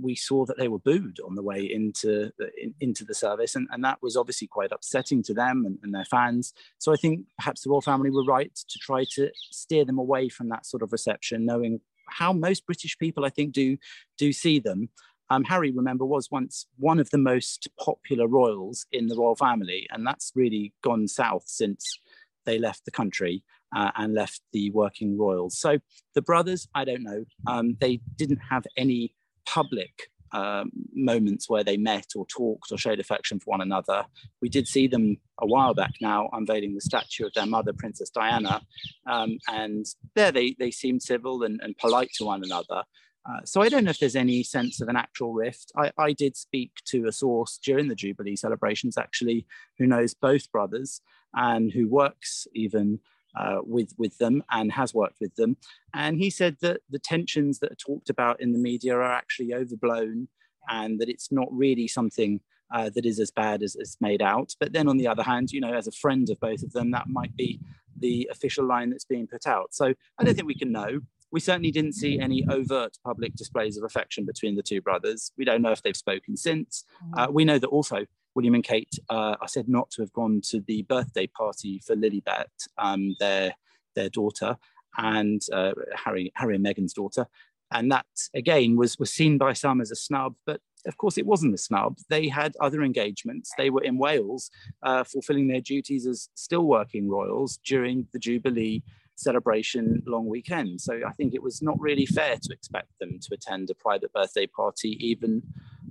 we 0.00 0.14
saw 0.14 0.44
that 0.46 0.58
they 0.58 0.68
were 0.68 0.78
booed 0.78 1.18
on 1.24 1.34
the 1.34 1.42
way 1.42 1.60
into 1.60 2.32
the, 2.38 2.50
in, 2.60 2.74
into 2.80 3.04
the 3.04 3.14
service, 3.14 3.54
and, 3.54 3.68
and 3.70 3.84
that 3.84 3.98
was 4.02 4.16
obviously 4.16 4.48
quite 4.48 4.72
upsetting 4.72 5.22
to 5.24 5.34
them 5.34 5.64
and, 5.64 5.78
and, 5.82 5.94
their 5.94 6.04
fans. 6.04 6.52
So 6.78 6.92
I 6.92 6.96
think 6.96 7.20
perhaps 7.38 7.62
the 7.62 7.70
royal 7.70 7.80
family 7.80 8.10
were 8.10 8.24
right 8.24 8.54
to 8.54 8.78
try 8.78 9.04
to 9.12 9.30
steer 9.50 9.84
them 9.84 9.98
away 9.98 10.28
from 10.28 10.48
that 10.48 10.66
sort 10.66 10.82
of 10.82 10.92
reception, 10.92 11.46
knowing 11.46 11.80
how 12.08 12.32
most 12.32 12.66
British 12.66 12.98
people, 12.98 13.24
I 13.24 13.30
think, 13.30 13.52
do 13.52 13.76
do 14.18 14.32
see 14.32 14.58
them. 14.58 14.88
Um, 15.30 15.44
Harry, 15.44 15.72
remember, 15.72 16.04
was 16.04 16.30
once 16.30 16.66
one 16.76 17.00
of 17.00 17.10
the 17.10 17.18
most 17.18 17.68
popular 17.78 18.26
royals 18.26 18.86
in 18.92 19.08
the 19.08 19.16
royal 19.16 19.36
family, 19.36 19.86
and 19.90 20.06
that's 20.06 20.32
really 20.34 20.72
gone 20.82 21.08
south 21.08 21.44
since 21.46 21.98
they 22.44 22.58
left 22.58 22.84
the 22.84 22.90
country 22.90 23.42
uh, 23.74 23.90
and 23.96 24.14
left 24.14 24.40
the 24.52 24.70
working 24.70 25.18
royals. 25.18 25.58
So 25.58 25.78
the 26.14 26.22
brothers, 26.22 26.68
I 26.74 26.84
don't 26.84 27.02
know, 27.02 27.24
um, 27.46 27.76
they 27.80 28.00
didn't 28.16 28.40
have 28.50 28.64
any 28.76 29.14
public 29.44 30.10
um, 30.32 30.70
moments 30.92 31.48
where 31.48 31.64
they 31.64 31.76
met 31.76 32.06
or 32.16 32.26
talked 32.26 32.72
or 32.72 32.78
showed 32.78 33.00
affection 33.00 33.38
for 33.38 33.50
one 33.50 33.60
another. 33.60 34.04
We 34.42 34.48
did 34.48 34.66
see 34.66 34.86
them 34.86 35.16
a 35.40 35.46
while 35.46 35.74
back 35.74 35.92
now 36.00 36.28
unveiling 36.32 36.74
the 36.74 36.80
statue 36.80 37.26
of 37.26 37.32
their 37.34 37.46
mother, 37.46 37.72
Princess 37.72 38.10
Diana, 38.10 38.60
um, 39.06 39.38
and 39.48 39.86
there 40.14 40.32
they, 40.32 40.56
they 40.58 40.70
seemed 40.70 41.02
civil 41.02 41.42
and, 41.42 41.60
and 41.62 41.76
polite 41.78 42.10
to 42.14 42.24
one 42.24 42.42
another. 42.44 42.84
Uh, 43.28 43.40
so 43.44 43.60
I 43.60 43.68
don't 43.68 43.84
know 43.84 43.90
if 43.90 43.98
there's 43.98 44.16
any 44.16 44.42
sense 44.42 44.80
of 44.80 44.88
an 44.88 44.96
actual 44.96 45.32
rift. 45.32 45.72
I, 45.76 45.90
I, 45.98 46.12
did 46.12 46.36
speak 46.36 46.70
to 46.86 47.08
a 47.08 47.12
source 47.12 47.58
during 47.58 47.88
the 47.88 47.96
Jubilee 47.96 48.36
celebrations, 48.36 48.96
actually, 48.96 49.46
who 49.78 49.86
knows 49.86 50.14
both 50.14 50.50
brothers 50.52 51.00
and 51.34 51.72
who 51.72 51.88
works 51.88 52.46
even 52.54 53.00
uh, 53.36 53.58
with 53.62 53.92
with 53.98 54.16
them 54.18 54.42
and 54.50 54.72
has 54.72 54.94
worked 54.94 55.18
with 55.20 55.34
them. 55.34 55.56
And 55.92 56.18
he 56.18 56.30
said 56.30 56.56
that 56.60 56.80
the 56.88 57.00
tensions 57.00 57.58
that 57.58 57.72
are 57.72 57.76
talked 57.76 58.10
about 58.10 58.40
in 58.40 58.52
the 58.52 58.58
media 58.58 58.94
are 58.94 59.12
actually 59.12 59.54
overblown, 59.54 60.28
and 60.68 61.00
that 61.00 61.08
it's 61.08 61.32
not 61.32 61.48
really 61.50 61.88
something 61.88 62.40
uh, 62.72 62.90
that 62.94 63.06
is 63.06 63.20
as 63.20 63.30
bad 63.30 63.62
as 63.62 63.76
it's 63.76 63.96
made 64.00 64.22
out. 64.22 64.54
But 64.58 64.72
then 64.72 64.88
on 64.88 64.96
the 64.96 65.08
other 65.08 65.22
hand, 65.22 65.50
you 65.50 65.60
know, 65.60 65.74
as 65.74 65.86
a 65.86 65.92
friend 65.92 66.28
of 66.30 66.40
both 66.40 66.62
of 66.62 66.72
them, 66.72 66.90
that 66.92 67.08
might 67.08 67.36
be 67.36 67.60
the 67.98 68.28
official 68.30 68.66
line 68.66 68.90
that's 68.90 69.04
being 69.04 69.26
put 69.26 69.46
out. 69.46 69.74
So 69.74 69.94
I 70.18 70.24
don't 70.24 70.34
think 70.34 70.46
we 70.46 70.54
can 70.54 70.72
know. 70.72 71.00
We 71.36 71.40
certainly 71.40 71.70
didn't 71.70 71.92
see 71.92 72.18
any 72.18 72.46
overt 72.48 72.96
public 73.04 73.34
displays 73.34 73.76
of 73.76 73.84
affection 73.84 74.24
between 74.24 74.56
the 74.56 74.62
two 74.62 74.80
brothers. 74.80 75.32
We 75.36 75.44
don't 75.44 75.60
know 75.60 75.70
if 75.70 75.82
they've 75.82 75.94
spoken 75.94 76.34
since. 76.34 76.86
Mm. 77.04 77.18
Uh, 77.18 77.30
we 77.30 77.44
know 77.44 77.58
that 77.58 77.66
also 77.66 78.06
William 78.34 78.54
and 78.54 78.64
Kate 78.64 78.98
uh, 79.10 79.36
are 79.38 79.46
said 79.46 79.68
not 79.68 79.90
to 79.90 80.00
have 80.00 80.14
gone 80.14 80.40
to 80.48 80.60
the 80.60 80.80
birthday 80.84 81.26
party 81.26 81.82
for 81.86 81.94
Lilibet, 81.94 82.46
um, 82.78 83.16
their 83.20 83.52
their 83.94 84.08
daughter, 84.08 84.56
and 84.96 85.42
uh, 85.52 85.72
Harry 85.94 86.32
Harry 86.36 86.54
and 86.54 86.64
Meghan's 86.64 86.94
daughter, 86.94 87.26
and 87.70 87.92
that 87.92 88.06
again 88.34 88.74
was 88.74 88.98
was 88.98 89.10
seen 89.10 89.36
by 89.36 89.52
some 89.52 89.82
as 89.82 89.90
a 89.90 89.94
snub, 89.94 90.36
but 90.46 90.62
of 90.86 90.96
course 90.96 91.18
it 91.18 91.26
wasn't 91.26 91.52
a 91.52 91.58
snub. 91.58 91.98
They 92.08 92.28
had 92.28 92.56
other 92.62 92.82
engagements. 92.82 93.52
They 93.58 93.68
were 93.68 93.82
in 93.82 93.98
Wales, 93.98 94.50
uh, 94.82 95.04
fulfilling 95.04 95.48
their 95.48 95.60
duties 95.60 96.06
as 96.06 96.30
still 96.34 96.64
working 96.64 97.10
royals 97.10 97.58
during 97.62 98.06
the 98.14 98.18
Jubilee 98.18 98.82
celebration 99.16 100.02
long 100.06 100.26
weekend. 100.28 100.80
So 100.80 101.00
I 101.06 101.12
think 101.12 101.34
it 101.34 101.42
was 101.42 101.62
not 101.62 101.80
really 101.80 102.06
fair 102.06 102.36
to 102.36 102.52
expect 102.52 102.90
them 103.00 103.18
to 103.20 103.34
attend 103.34 103.70
a 103.70 103.74
private 103.74 104.12
birthday 104.12 104.46
party, 104.46 104.96
even 105.00 105.42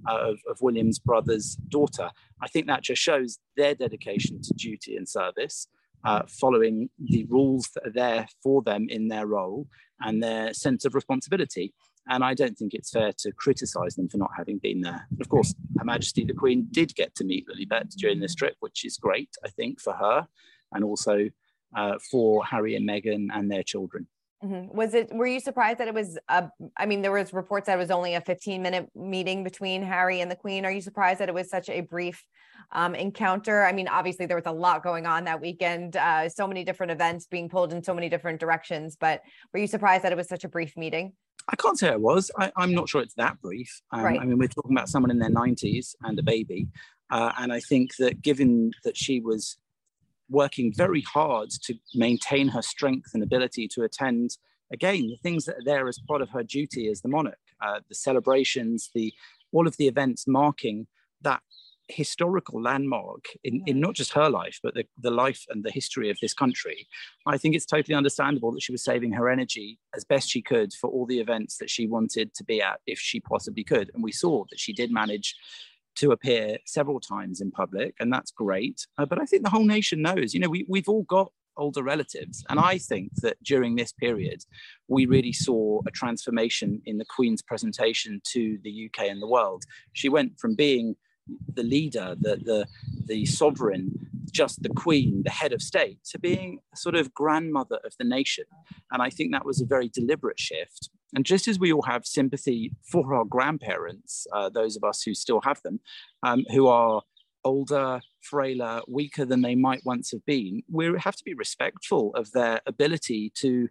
uh, 0.09 0.31
of, 0.31 0.39
of 0.49 0.61
William's 0.61 0.99
brother's 0.99 1.55
daughter. 1.69 2.11
I 2.41 2.47
think 2.47 2.67
that 2.67 2.83
just 2.83 3.01
shows 3.01 3.39
their 3.57 3.75
dedication 3.75 4.41
to 4.41 4.53
duty 4.53 4.95
and 4.95 5.07
service. 5.07 5.67
Uh, 6.03 6.21
following 6.27 6.87
the 6.99 7.25
rules 7.31 7.67
that 7.73 7.87
are 7.87 7.91
there 7.91 8.27
for 8.43 8.61
them 8.61 8.85
in 8.89 9.07
their 9.07 9.25
role 9.25 9.67
and 10.01 10.21
their 10.21 10.53
sense 10.53 10.85
of 10.85 10.93
responsibility. 10.93 11.73
And 12.07 12.23
I 12.23 12.35
don't 12.35 12.55
think 12.55 12.75
it's 12.75 12.91
fair 12.91 13.11
to 13.17 13.31
criticise 13.31 13.95
them 13.95 14.07
for 14.07 14.17
not 14.19 14.29
having 14.37 14.59
been 14.59 14.81
there. 14.81 15.07
Of 15.19 15.29
course, 15.29 15.55
Her 15.79 15.83
Majesty 15.83 16.23
the 16.23 16.33
Queen 16.33 16.67
did 16.69 16.93
get 16.93 17.15
to 17.15 17.23
meet 17.23 17.47
Lilibet 17.47 17.89
during 17.97 18.19
this 18.19 18.35
trip, 18.35 18.55
which 18.59 18.85
is 18.85 18.97
great, 18.97 19.31
I 19.43 19.49
think, 19.49 19.81
for 19.81 19.93
her 19.93 20.27
and 20.73 20.83
also 20.83 21.29
uh, 21.75 21.97
for 22.11 22.45
Harry 22.45 22.75
and 22.75 22.87
Meghan 22.87 23.27
and 23.33 23.49
their 23.49 23.63
children. 23.63 24.07
Mm-hmm. 24.43 24.75
Was 24.75 24.93
it? 24.93 25.13
Were 25.13 25.25
you 25.25 25.39
surprised 25.39 25.79
that 25.79 25.87
it 25.87 25.93
was? 25.93 26.19
A, 26.27 26.49
I 26.77 26.85
mean, 26.85 27.01
there 27.01 27.11
was 27.11 27.33
reports 27.33 27.67
that 27.67 27.75
it 27.75 27.77
was 27.77 27.89
only 27.89 28.15
a 28.15 28.21
15 28.21 28.61
minute 28.61 28.89
meeting 28.93 29.43
between 29.43 29.81
Harry 29.81 30.21
and 30.21 30.29
the 30.29 30.35
Queen. 30.35 30.65
Are 30.65 30.71
you 30.71 30.81
surprised 30.81 31.19
that 31.21 31.29
it 31.29 31.35
was 31.35 31.49
such 31.49 31.69
a 31.69 31.81
brief 31.81 32.23
um, 32.71 32.93
encounter? 32.95 33.63
I 33.63 33.71
mean, 33.71 33.87
obviously 33.87 34.25
there 34.25 34.37
was 34.37 34.45
a 34.45 34.51
lot 34.51 34.83
going 34.83 35.05
on 35.07 35.23
that 35.23 35.41
weekend. 35.41 35.95
Uh, 35.95 36.29
so 36.29 36.47
many 36.47 36.63
different 36.63 36.91
events 36.91 37.27
being 37.27 37.49
pulled 37.49 37.71
in 37.71 37.81
so 37.81 37.93
many 37.93 38.09
different 38.09 38.39
directions. 38.39 38.97
But 38.99 39.21
were 39.53 39.59
you 39.59 39.67
surprised 39.67 40.03
that 40.03 40.11
it 40.11 40.17
was 40.17 40.27
such 40.27 40.43
a 40.43 40.49
brief 40.49 40.75
meeting? 40.75 41.13
I 41.47 41.55
can't 41.55 41.77
say 41.77 41.89
I 41.89 41.95
was. 41.95 42.29
I, 42.37 42.51
am 42.57 42.73
not 42.73 42.89
sure 42.89 43.01
it's 43.01 43.13
that 43.15 43.39
brief. 43.41 43.81
Um, 43.91 44.01
right. 44.01 44.19
I 44.19 44.25
mean, 44.25 44.37
we're 44.37 44.47
talking 44.47 44.73
about 44.73 44.89
someone 44.89 45.11
in 45.11 45.19
their 45.19 45.29
90s 45.29 45.95
and 46.01 46.19
a 46.19 46.23
baby. 46.23 46.67
Uh, 47.09 47.31
and 47.37 47.53
I 47.53 47.59
think 47.59 47.95
that 47.97 48.21
given 48.21 48.71
that 48.83 48.97
she 48.97 49.21
was 49.21 49.57
working 50.29 50.73
very 50.73 51.01
hard 51.01 51.49
to 51.49 51.75
maintain 51.93 52.47
her 52.47 52.61
strength 52.61 53.11
and 53.13 53.21
ability 53.23 53.67
to 53.67 53.83
attend 53.83 54.37
again 54.73 55.07
the 55.07 55.17
things 55.21 55.45
that 55.45 55.55
are 55.55 55.65
there 55.65 55.87
as 55.87 55.99
part 56.07 56.21
of 56.21 56.29
her 56.29 56.43
duty 56.43 56.89
as 56.89 57.01
the 57.01 57.09
monarch 57.09 57.37
uh, 57.61 57.79
the 57.89 57.95
celebrations 57.95 58.89
the 58.95 59.13
all 59.51 59.67
of 59.67 59.77
the 59.77 59.87
events 59.87 60.27
marking 60.27 60.87
that 61.21 61.41
historical 61.87 62.61
landmark 62.61 63.25
in, 63.43 63.61
in 63.65 63.79
not 63.79 63.93
just 63.93 64.13
her 64.13 64.29
life 64.29 64.59
but 64.63 64.73
the, 64.73 64.85
the 64.99 65.11
life 65.11 65.45
and 65.49 65.63
the 65.63 65.71
history 65.71 66.09
of 66.09 66.17
this 66.21 66.33
country. 66.33 66.87
I 67.25 67.37
think 67.37 67.55
it's 67.55 67.65
totally 67.65 67.95
understandable 67.95 68.51
that 68.53 68.63
she 68.63 68.71
was 68.71 68.83
saving 68.83 69.11
her 69.13 69.29
energy 69.29 69.79
as 69.95 70.03
best 70.03 70.29
she 70.29 70.41
could 70.41 70.73
for 70.73 70.89
all 70.89 71.05
the 71.05 71.19
events 71.19 71.57
that 71.57 71.69
she 71.69 71.87
wanted 71.87 72.33
to 72.35 72.43
be 72.43 72.61
at 72.61 72.79
if 72.87 72.99
she 72.99 73.19
possibly 73.19 73.63
could. 73.63 73.91
And 73.93 74.03
we 74.03 74.11
saw 74.11 74.45
that 74.49 74.59
she 74.59 74.73
did 74.73 74.91
manage 74.91 75.35
to 75.95 76.11
appear 76.11 76.57
several 76.65 76.99
times 76.99 77.41
in 77.41 77.51
public, 77.51 77.95
and 77.99 78.11
that's 78.11 78.31
great. 78.31 78.85
Uh, 78.97 79.05
but 79.05 79.19
I 79.19 79.25
think 79.25 79.43
the 79.43 79.49
whole 79.49 79.65
nation 79.65 80.01
knows, 80.01 80.33
you 80.33 80.39
know, 80.39 80.49
we, 80.49 80.65
we've 80.67 80.89
all 80.89 81.03
got 81.03 81.31
older 81.57 81.83
relatives. 81.83 82.43
And 82.49 82.59
I 82.59 82.77
think 82.77 83.11
that 83.21 83.41
during 83.43 83.75
this 83.75 83.91
period, 83.93 84.43
we 84.87 85.05
really 85.05 85.33
saw 85.33 85.81
a 85.87 85.91
transformation 85.91 86.81
in 86.85 86.97
the 86.97 87.05
Queen's 87.05 87.41
presentation 87.41 88.21
to 88.33 88.57
the 88.63 88.89
UK 88.89 89.07
and 89.07 89.21
the 89.21 89.27
world. 89.27 89.63
She 89.93 90.09
went 90.09 90.39
from 90.39 90.55
being 90.55 90.95
the 91.53 91.63
leader, 91.63 92.15
the, 92.19 92.35
the, 92.37 92.67
the 93.05 93.25
sovereign, 93.25 93.91
just 94.31 94.63
the 94.63 94.69
queen, 94.69 95.21
the 95.23 95.31
head 95.31 95.53
of 95.53 95.61
state, 95.61 95.99
to 96.11 96.19
being 96.19 96.59
sort 96.75 96.95
of 96.95 97.13
grandmother 97.13 97.79
of 97.85 97.93
the 97.97 98.03
nation. 98.05 98.45
And 98.91 99.01
I 99.01 99.09
think 99.09 99.31
that 99.31 99.45
was 99.45 99.61
a 99.61 99.65
very 99.65 99.89
deliberate 99.89 100.39
shift. 100.39 100.89
And 101.13 101.25
just 101.25 101.47
as 101.47 101.57
we 101.57 101.71
all 101.71 101.83
have 101.83 102.05
sympathy 102.05 102.73
for 102.91 103.13
our 103.15 103.23
grandparents, 103.23 104.27
uh, 104.33 104.49
those 104.49 104.75
of 104.75 104.83
us 104.83 105.01
who 105.03 105.13
still 105.13 105.41
have 105.45 105.61
them, 105.63 105.79
um, 106.23 106.43
who 106.51 106.67
are 106.67 107.01
older, 107.45 108.01
frailer, 108.21 108.81
weaker 108.87 109.23
than 109.23 109.41
they 109.41 109.55
might 109.55 109.85
once 109.85 110.11
have 110.11 110.25
been, 110.25 110.63
we 110.69 110.91
have 110.99 111.15
to 111.15 111.23
be 111.23 111.33
respectful 111.33 112.11
of 112.15 112.31
their 112.31 112.59
ability 112.65 113.31
to 113.35 113.69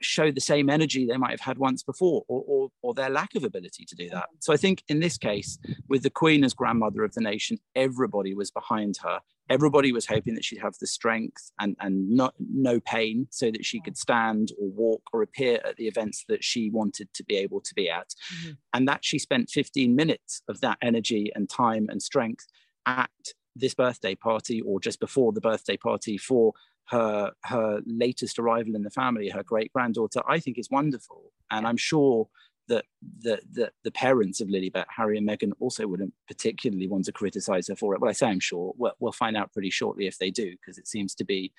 show 0.00 0.30
the 0.30 0.40
same 0.40 0.70
energy 0.70 1.06
they 1.06 1.16
might 1.16 1.30
have 1.30 1.40
had 1.40 1.58
once 1.58 1.82
before 1.82 2.24
or, 2.28 2.42
or, 2.46 2.68
or, 2.82 2.94
their 2.94 3.10
lack 3.10 3.34
of 3.34 3.44
ability 3.44 3.84
to 3.84 3.94
do 3.94 4.08
that. 4.10 4.26
So 4.40 4.52
I 4.52 4.56
think 4.56 4.82
in 4.88 5.00
this 5.00 5.16
case, 5.18 5.58
with 5.88 6.02
the 6.02 6.10
Queen 6.10 6.44
as 6.44 6.54
grandmother 6.54 7.04
of 7.04 7.12
the 7.14 7.20
nation, 7.20 7.58
everybody 7.74 8.34
was 8.34 8.50
behind 8.50 8.98
her. 9.02 9.20
Everybody 9.50 9.92
was 9.92 10.06
hoping 10.06 10.34
that 10.34 10.44
she'd 10.44 10.60
have 10.60 10.76
the 10.80 10.86
strength 10.86 11.50
and, 11.60 11.76
and 11.80 12.10
not, 12.10 12.34
no 12.38 12.80
pain 12.80 13.26
so 13.30 13.50
that 13.50 13.64
she 13.64 13.80
could 13.80 13.98
stand 13.98 14.52
or 14.58 14.70
walk 14.70 15.02
or 15.12 15.22
appear 15.22 15.60
at 15.64 15.76
the 15.76 15.86
events 15.86 16.24
that 16.28 16.42
she 16.42 16.70
wanted 16.70 17.12
to 17.14 17.24
be 17.24 17.36
able 17.36 17.60
to 17.60 17.74
be 17.74 17.90
at. 17.90 18.14
Mm-hmm. 18.34 18.52
And 18.72 18.88
that 18.88 19.04
she 19.04 19.18
spent 19.18 19.50
15 19.50 19.94
minutes 19.94 20.42
of 20.48 20.60
that 20.60 20.78
energy 20.80 21.30
and 21.34 21.48
time 21.50 21.88
and 21.90 22.02
strength 22.02 22.46
at 22.86 23.10
this 23.56 23.74
birthday 23.74 24.14
party 24.14 24.60
or 24.62 24.80
just 24.80 25.00
before 25.00 25.32
the 25.32 25.40
birthday 25.40 25.76
party 25.76 26.16
for 26.16 26.52
her 26.90 27.32
her 27.44 27.80
latest 27.86 28.38
arrival 28.38 28.74
in 28.74 28.82
the 28.82 28.90
family, 28.90 29.28
her 29.30 29.42
great 29.42 29.72
granddaughter, 29.72 30.20
I 30.28 30.38
think 30.38 30.58
is 30.58 30.70
wonderful, 30.70 31.32
and 31.50 31.66
I'm 31.66 31.76
sure 31.76 32.28
that 32.68 32.84
the, 33.20 33.38
the, 33.52 33.70
the 33.82 33.90
parents 33.90 34.40
of 34.40 34.48
Lilibet, 34.48 34.86
Harry 34.88 35.18
and 35.18 35.28
Meghan, 35.28 35.52
also 35.60 35.86
wouldn't 35.86 36.14
particularly 36.26 36.88
want 36.88 37.04
to 37.04 37.12
criticize 37.12 37.68
her 37.68 37.76
for 37.76 37.94
it. 37.94 38.00
Well, 38.00 38.08
I 38.08 38.14
say 38.14 38.26
I'm 38.26 38.40
sure. 38.40 38.72
We'll, 38.76 38.94
we'll 39.00 39.12
find 39.12 39.36
out 39.36 39.52
pretty 39.52 39.70
shortly 39.70 40.06
if 40.06 40.18
they 40.18 40.30
do, 40.30 40.52
because 40.52 40.78
it 40.78 40.88
seems 40.88 41.14
to 41.16 41.24
be 41.24 41.52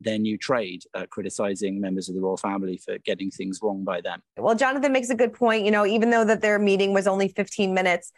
their 0.00 0.18
new 0.18 0.38
trade, 0.38 0.82
uh, 0.94 1.06
criticizing 1.10 1.80
members 1.80 2.08
of 2.08 2.14
the 2.14 2.20
royal 2.20 2.36
family 2.36 2.78
for 2.78 2.98
getting 2.98 3.30
things 3.30 3.60
wrong 3.62 3.84
by 3.84 4.00
them. 4.00 4.22
Well, 4.36 4.54
Jonathan 4.54 4.92
makes 4.92 5.10
a 5.10 5.14
good 5.14 5.32
point. 5.32 5.64
You 5.64 5.70
know, 5.70 5.86
even 5.86 6.10
though 6.10 6.24
that 6.24 6.40
their 6.40 6.58
meeting 6.58 6.92
was 6.94 7.06
only 7.06 7.28
15 7.28 7.74
minutes, 7.74 8.12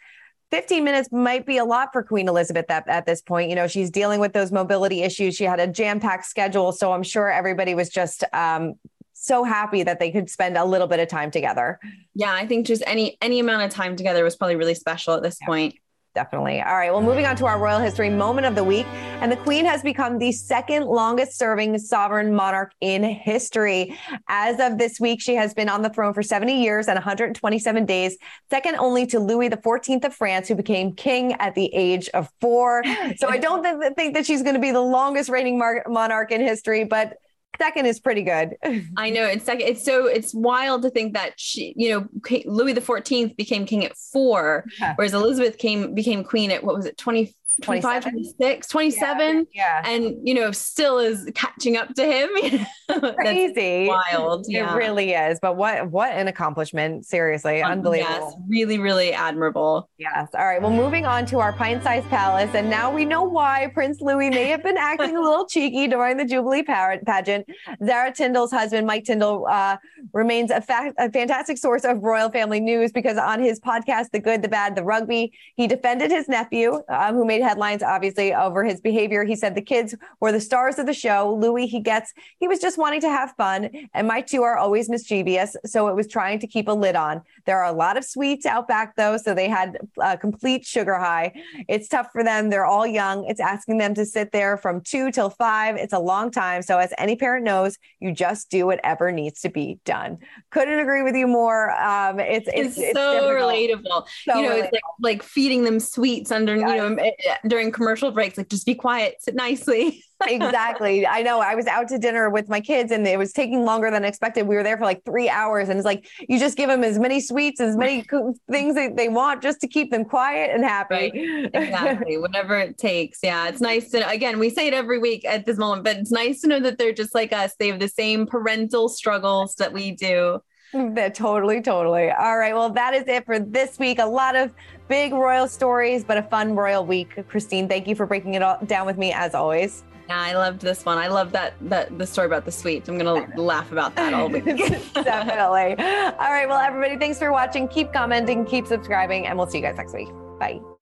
15 0.53 0.83
minutes 0.83 1.09
might 1.11 1.47
be 1.47 1.57
a 1.57 1.65
lot 1.65 1.89
for 1.91 2.03
Queen 2.03 2.27
Elizabeth 2.27 2.69
at, 2.69 2.87
at 2.87 3.07
this 3.07 3.23
point. 3.23 3.49
You 3.49 3.55
know, 3.55 3.67
she's 3.67 3.89
dealing 3.89 4.19
with 4.19 4.33
those 4.33 4.51
mobility 4.51 5.01
issues. 5.01 5.35
She 5.35 5.45
had 5.45 5.59
a 5.59 5.65
jam 5.65 5.99
packed 5.99 6.25
schedule. 6.25 6.71
So 6.71 6.93
I'm 6.93 7.01
sure 7.01 7.31
everybody 7.31 7.73
was 7.73 7.89
just 7.89 8.23
um, 8.33 8.75
so 9.13 9.43
happy 9.43 9.81
that 9.81 9.99
they 9.99 10.11
could 10.11 10.29
spend 10.29 10.55
a 10.55 10.63
little 10.63 10.85
bit 10.85 10.99
of 10.99 11.07
time 11.07 11.31
together. 11.31 11.79
Yeah, 12.13 12.31
I 12.31 12.45
think 12.45 12.67
just 12.67 12.83
any 12.85 13.17
any 13.19 13.39
amount 13.39 13.63
of 13.63 13.71
time 13.71 13.95
together 13.95 14.23
was 14.23 14.35
probably 14.35 14.55
really 14.55 14.75
special 14.75 15.15
at 15.15 15.23
this 15.23 15.39
yeah. 15.41 15.47
point. 15.47 15.75
Definitely. 16.15 16.61
All 16.61 16.75
right. 16.75 16.91
Well, 16.91 17.01
moving 17.01 17.25
on 17.25 17.35
to 17.37 17.47
our 17.47 17.57
royal 17.57 17.79
history 17.79 18.07
moment 18.11 18.45
of 18.45 18.53
the 18.53 18.63
week. 18.63 18.85
And 19.21 19.31
the 19.31 19.35
Queen 19.37 19.65
has 19.65 19.81
become 19.81 20.19
the 20.19 20.31
second 20.31 20.85
longest 20.85 21.39
serving 21.39 21.79
sovereign 21.79 22.35
monarch 22.35 22.71
in 22.81 23.03
history. 23.03 23.97
As 24.27 24.59
of 24.59 24.77
this 24.77 24.99
week, 24.99 25.21
she 25.21 25.33
has 25.33 25.55
been 25.55 25.69
on 25.69 25.81
the 25.81 25.89
throne 25.89 26.13
for 26.13 26.21
70 26.21 26.61
years 26.61 26.87
and 26.87 26.97
127 26.97 27.85
days, 27.85 28.17
second 28.51 28.75
only 28.75 29.07
to 29.07 29.19
Louis 29.19 29.49
XIV 29.49 30.05
of 30.05 30.13
France, 30.13 30.47
who 30.47 30.53
became 30.53 30.93
king 30.93 31.33
at 31.33 31.55
the 31.55 31.73
age 31.73 32.09
of 32.09 32.29
four. 32.39 32.83
So 33.17 33.27
I 33.27 33.37
don't 33.37 33.63
th- 33.63 33.93
think 33.95 34.13
that 34.13 34.25
she's 34.25 34.43
going 34.43 34.55
to 34.55 34.61
be 34.61 34.71
the 34.71 34.81
longest 34.81 35.29
reigning 35.29 35.57
mar- 35.57 35.83
monarch 35.87 36.31
in 36.31 36.41
history, 36.41 36.83
but 36.83 37.17
second 37.57 37.85
is 37.85 37.99
pretty 37.99 38.23
good. 38.23 38.55
I 38.97 39.09
know 39.09 39.25
it's 39.25 39.45
second. 39.45 39.67
It's 39.67 39.83
so 39.83 40.07
it's 40.07 40.33
wild 40.33 40.81
to 40.83 40.89
think 40.89 41.13
that 41.13 41.33
she, 41.39 41.73
you 41.75 41.89
know, 41.89 42.07
Louis 42.45 42.73
the 42.73 42.81
Fourteenth 42.81 43.35
became 43.35 43.65
king 43.65 43.85
at 43.85 43.95
four, 43.95 44.65
yeah. 44.79 44.93
whereas 44.95 45.13
Elizabeth 45.13 45.57
came 45.57 45.93
became 45.93 46.23
queen 46.23 46.51
at 46.51 46.63
what 46.63 46.75
was 46.75 46.85
it, 46.85 46.97
twenty 46.97 47.33
25, 47.61 48.03
26, 48.03 48.67
27. 48.67 49.47
Yeah, 49.53 49.81
yeah. 49.83 49.89
And, 49.89 50.27
you 50.27 50.33
know, 50.33 50.51
still 50.51 50.99
is 50.99 51.29
catching 51.35 51.77
up 51.77 51.93
to 51.95 52.05
him. 52.05 52.65
Crazy. 53.15 53.87
wild. 53.87 54.45
Yeah. 54.49 54.73
It 54.73 54.77
really 54.77 55.13
is. 55.13 55.39
But 55.39 55.55
what 55.55 55.89
what 55.91 56.11
an 56.13 56.27
accomplishment. 56.27 57.05
Seriously. 57.05 57.61
Um, 57.61 57.73
unbelievable. 57.73 58.13
Yes. 58.13 58.33
Really, 58.47 58.79
really 58.79 59.13
admirable. 59.13 59.89
Yes. 59.97 60.29
All 60.33 60.45
right. 60.45 60.61
Well, 60.61 60.71
moving 60.71 61.05
on 61.05 61.25
to 61.27 61.39
our 61.39 61.53
pint 61.53 61.83
sized 61.83 62.07
palace. 62.09 62.49
And 62.53 62.69
now 62.69 62.91
we 62.93 63.05
know 63.05 63.23
why 63.23 63.69
Prince 63.73 64.01
Louis 64.01 64.29
may 64.29 64.47
have 64.47 64.63
been 64.63 64.77
acting 64.77 65.15
a 65.15 65.21
little 65.21 65.45
cheeky 65.45 65.87
during 65.87 66.17
the 66.17 66.25
Jubilee 66.25 66.63
pageant. 66.63 67.47
Zara 67.85 68.11
Tindall's 68.11 68.51
husband, 68.51 68.87
Mike 68.87 69.03
Tindall 69.05 69.45
uh, 69.47 69.77
remains 70.13 70.51
a, 70.51 70.61
fa- 70.61 70.93
a 70.97 71.11
fantastic 71.11 71.57
source 71.57 71.83
of 71.83 72.01
royal 72.01 72.29
family 72.29 72.59
news 72.59 72.91
because 72.91 73.17
on 73.17 73.41
his 73.41 73.59
podcast, 73.59 74.11
The 74.11 74.19
Good, 74.19 74.41
the 74.41 74.47
Bad, 74.49 74.75
the 74.75 74.83
Rugby, 74.83 75.31
he 75.55 75.67
defended 75.67 76.11
his 76.11 76.27
nephew, 76.27 76.81
um, 76.89 77.15
who 77.15 77.25
made 77.25 77.41
headlines, 77.43 77.83
obviously, 77.83 78.33
over 78.33 78.63
his 78.63 78.81
behavior. 78.81 79.23
He 79.23 79.35
said 79.35 79.55
the 79.55 79.61
kids 79.61 79.95
were 80.19 80.31
the 80.31 80.39
stars 80.39 80.79
of 80.79 80.85
the 80.85 80.93
show. 80.93 81.37
Louis, 81.39 81.67
he 81.67 81.79
gets, 81.79 82.13
he 82.39 82.47
was 82.47 82.59
just 82.59 82.77
wanting 82.77 83.01
to 83.01 83.09
have 83.09 83.33
fun. 83.37 83.69
And 83.93 84.07
my 84.07 84.21
two 84.21 84.43
are 84.43 84.57
always 84.57 84.89
mischievous. 84.89 85.55
So 85.65 85.87
it 85.87 85.95
was 85.95 86.07
trying 86.07 86.39
to 86.39 86.47
keep 86.47 86.67
a 86.67 86.71
lid 86.71 86.95
on. 86.95 87.21
There 87.45 87.61
are 87.61 87.71
a 87.71 87.75
lot 87.75 87.97
of 87.97 88.05
sweets 88.05 88.45
out 88.45 88.67
back, 88.67 88.95
though. 88.95 89.17
So 89.17 89.33
they 89.33 89.49
had 89.49 89.77
a 90.01 90.17
complete 90.17 90.65
sugar 90.65 90.95
high. 90.95 91.33
It's 91.67 91.87
tough 91.87 92.09
for 92.11 92.23
them. 92.23 92.49
They're 92.49 92.65
all 92.65 92.87
young. 92.87 93.25
It's 93.25 93.39
asking 93.39 93.77
them 93.77 93.93
to 93.95 94.05
sit 94.05 94.31
there 94.31 94.57
from 94.57 94.81
two 94.81 95.11
till 95.11 95.29
five. 95.29 95.75
It's 95.75 95.93
a 95.93 95.99
long 95.99 96.31
time. 96.31 96.61
So, 96.61 96.77
as 96.77 96.93
any 96.97 97.15
parent 97.15 97.45
knows, 97.45 97.77
you 97.99 98.11
just 98.11 98.49
do 98.49 98.65
whatever 98.65 99.11
needs 99.11 99.41
to 99.41 99.49
be 99.49 99.79
done. 99.85 100.17
Couldn't 100.51 100.79
agree 100.79 101.03
with 101.03 101.15
you 101.15 101.27
more. 101.27 101.71
Um, 101.71 102.19
it's, 102.19 102.49
it's, 102.53 102.77
it's, 102.77 102.93
so 102.93 103.29
relatable. 103.29 104.05
So 104.25 104.35
you 104.35 104.43
know, 104.43 104.55
relatable. 104.55 104.63
it's 104.63 104.71
like, 104.71 104.83
like 104.99 105.23
feeding 105.23 105.63
them 105.63 105.79
sweets 105.79 106.31
under, 106.31 106.55
yes. 106.55 106.69
you 106.69 106.75
know, 106.75 107.11
during 107.47 107.71
commercial 107.71 108.11
breaks, 108.11 108.37
like 108.37 108.49
just 108.49 108.65
be 108.65 108.75
quiet, 108.75 109.15
sit 109.19 109.35
nicely. 109.35 110.03
exactly. 110.27 111.05
I 111.05 111.21
know. 111.21 111.39
I 111.39 111.55
was 111.55 111.67
out 111.67 111.87
to 111.89 111.97
dinner 111.97 112.29
with 112.29 112.49
my 112.49 112.61
kids 112.61 112.91
and 112.91 113.05
it 113.05 113.17
was 113.17 113.33
taking 113.33 113.65
longer 113.65 113.91
than 113.91 114.05
expected. 114.05 114.47
We 114.47 114.55
were 114.55 114.63
there 114.63 114.77
for 114.77 114.85
like 114.85 115.03
three 115.05 115.29
hours. 115.29 115.69
And 115.69 115.77
it's 115.77 115.85
like, 115.85 116.07
you 116.27 116.39
just 116.39 116.57
give 116.57 116.69
them 116.69 116.83
as 116.83 116.97
many 116.99 117.19
sweets, 117.19 117.59
as 117.59 117.75
many 117.75 118.03
things 118.51 118.75
that 118.75 118.95
they 118.95 119.09
want 119.09 119.41
just 119.41 119.59
to 119.61 119.67
keep 119.67 119.91
them 119.91 120.05
quiet 120.05 120.51
and 120.53 120.63
happy. 120.63 120.93
Right. 120.93 121.51
Exactly. 121.53 122.17
Whatever 122.19 122.57
it 122.57 122.77
takes. 122.77 123.19
Yeah. 123.21 123.47
It's 123.47 123.61
nice 123.61 123.89
to, 123.91 124.07
again, 124.07 124.39
we 124.39 124.49
say 124.49 124.67
it 124.67 124.73
every 124.73 124.99
week 124.99 125.25
at 125.25 125.45
this 125.45 125.57
moment, 125.57 125.83
but 125.83 125.97
it's 125.97 126.11
nice 126.11 126.41
to 126.41 126.47
know 126.47 126.59
that 126.59 126.77
they're 126.77 126.93
just 126.93 127.13
like 127.13 127.33
us. 127.33 127.55
They 127.55 127.67
have 127.67 127.79
the 127.79 127.89
same 127.89 128.25
parental 128.25 128.89
struggles 128.89 129.55
that 129.55 129.73
we 129.73 129.91
do. 129.91 130.39
That 130.95 131.15
totally, 131.15 131.61
totally. 131.61 132.09
All 132.09 132.37
right. 132.37 132.53
Well, 132.53 132.69
that 132.71 132.93
is 132.93 133.07
it 133.07 133.25
for 133.25 133.39
this 133.39 133.77
week. 133.79 133.99
A 133.99 134.05
lot 134.05 134.35
of 134.35 134.51
big 134.87 135.13
royal 135.13 135.47
stories, 135.47 136.03
but 136.03 136.17
a 136.17 136.23
fun 136.23 136.55
royal 136.55 136.85
week. 136.85 137.27
Christine, 137.27 137.67
thank 137.67 137.87
you 137.87 137.95
for 137.95 138.05
breaking 138.05 138.33
it 138.33 138.41
all 138.41 138.57
down 138.65 138.85
with 138.85 138.97
me 138.97 139.13
as 139.13 139.35
always. 139.35 139.83
Yeah, 140.09 140.19
I 140.19 140.33
loved 140.33 140.61
this 140.61 140.83
one. 140.83 140.97
I 140.97 141.07
love 141.07 141.31
that 141.31 141.53
that 141.69 141.97
the 141.97 142.05
story 142.05 142.27
about 142.27 142.45
the 142.45 142.51
sweets. 142.51 142.89
I'm 142.89 142.97
gonna 142.97 143.27
laugh 143.41 143.71
about 143.71 143.95
that 143.95 144.13
all 144.13 144.29
week. 144.29 144.45
Definitely. 144.93 145.83
All 145.83 146.31
right. 146.31 146.47
Well, 146.47 146.59
everybody, 146.59 146.97
thanks 146.97 147.19
for 147.19 147.31
watching. 147.31 147.67
Keep 147.67 147.93
commenting, 147.93 148.45
keep 148.45 148.67
subscribing, 148.67 149.27
and 149.27 149.37
we'll 149.37 149.47
see 149.47 149.59
you 149.59 149.63
guys 149.63 149.77
next 149.77 149.93
week. 149.93 150.09
Bye. 150.39 150.63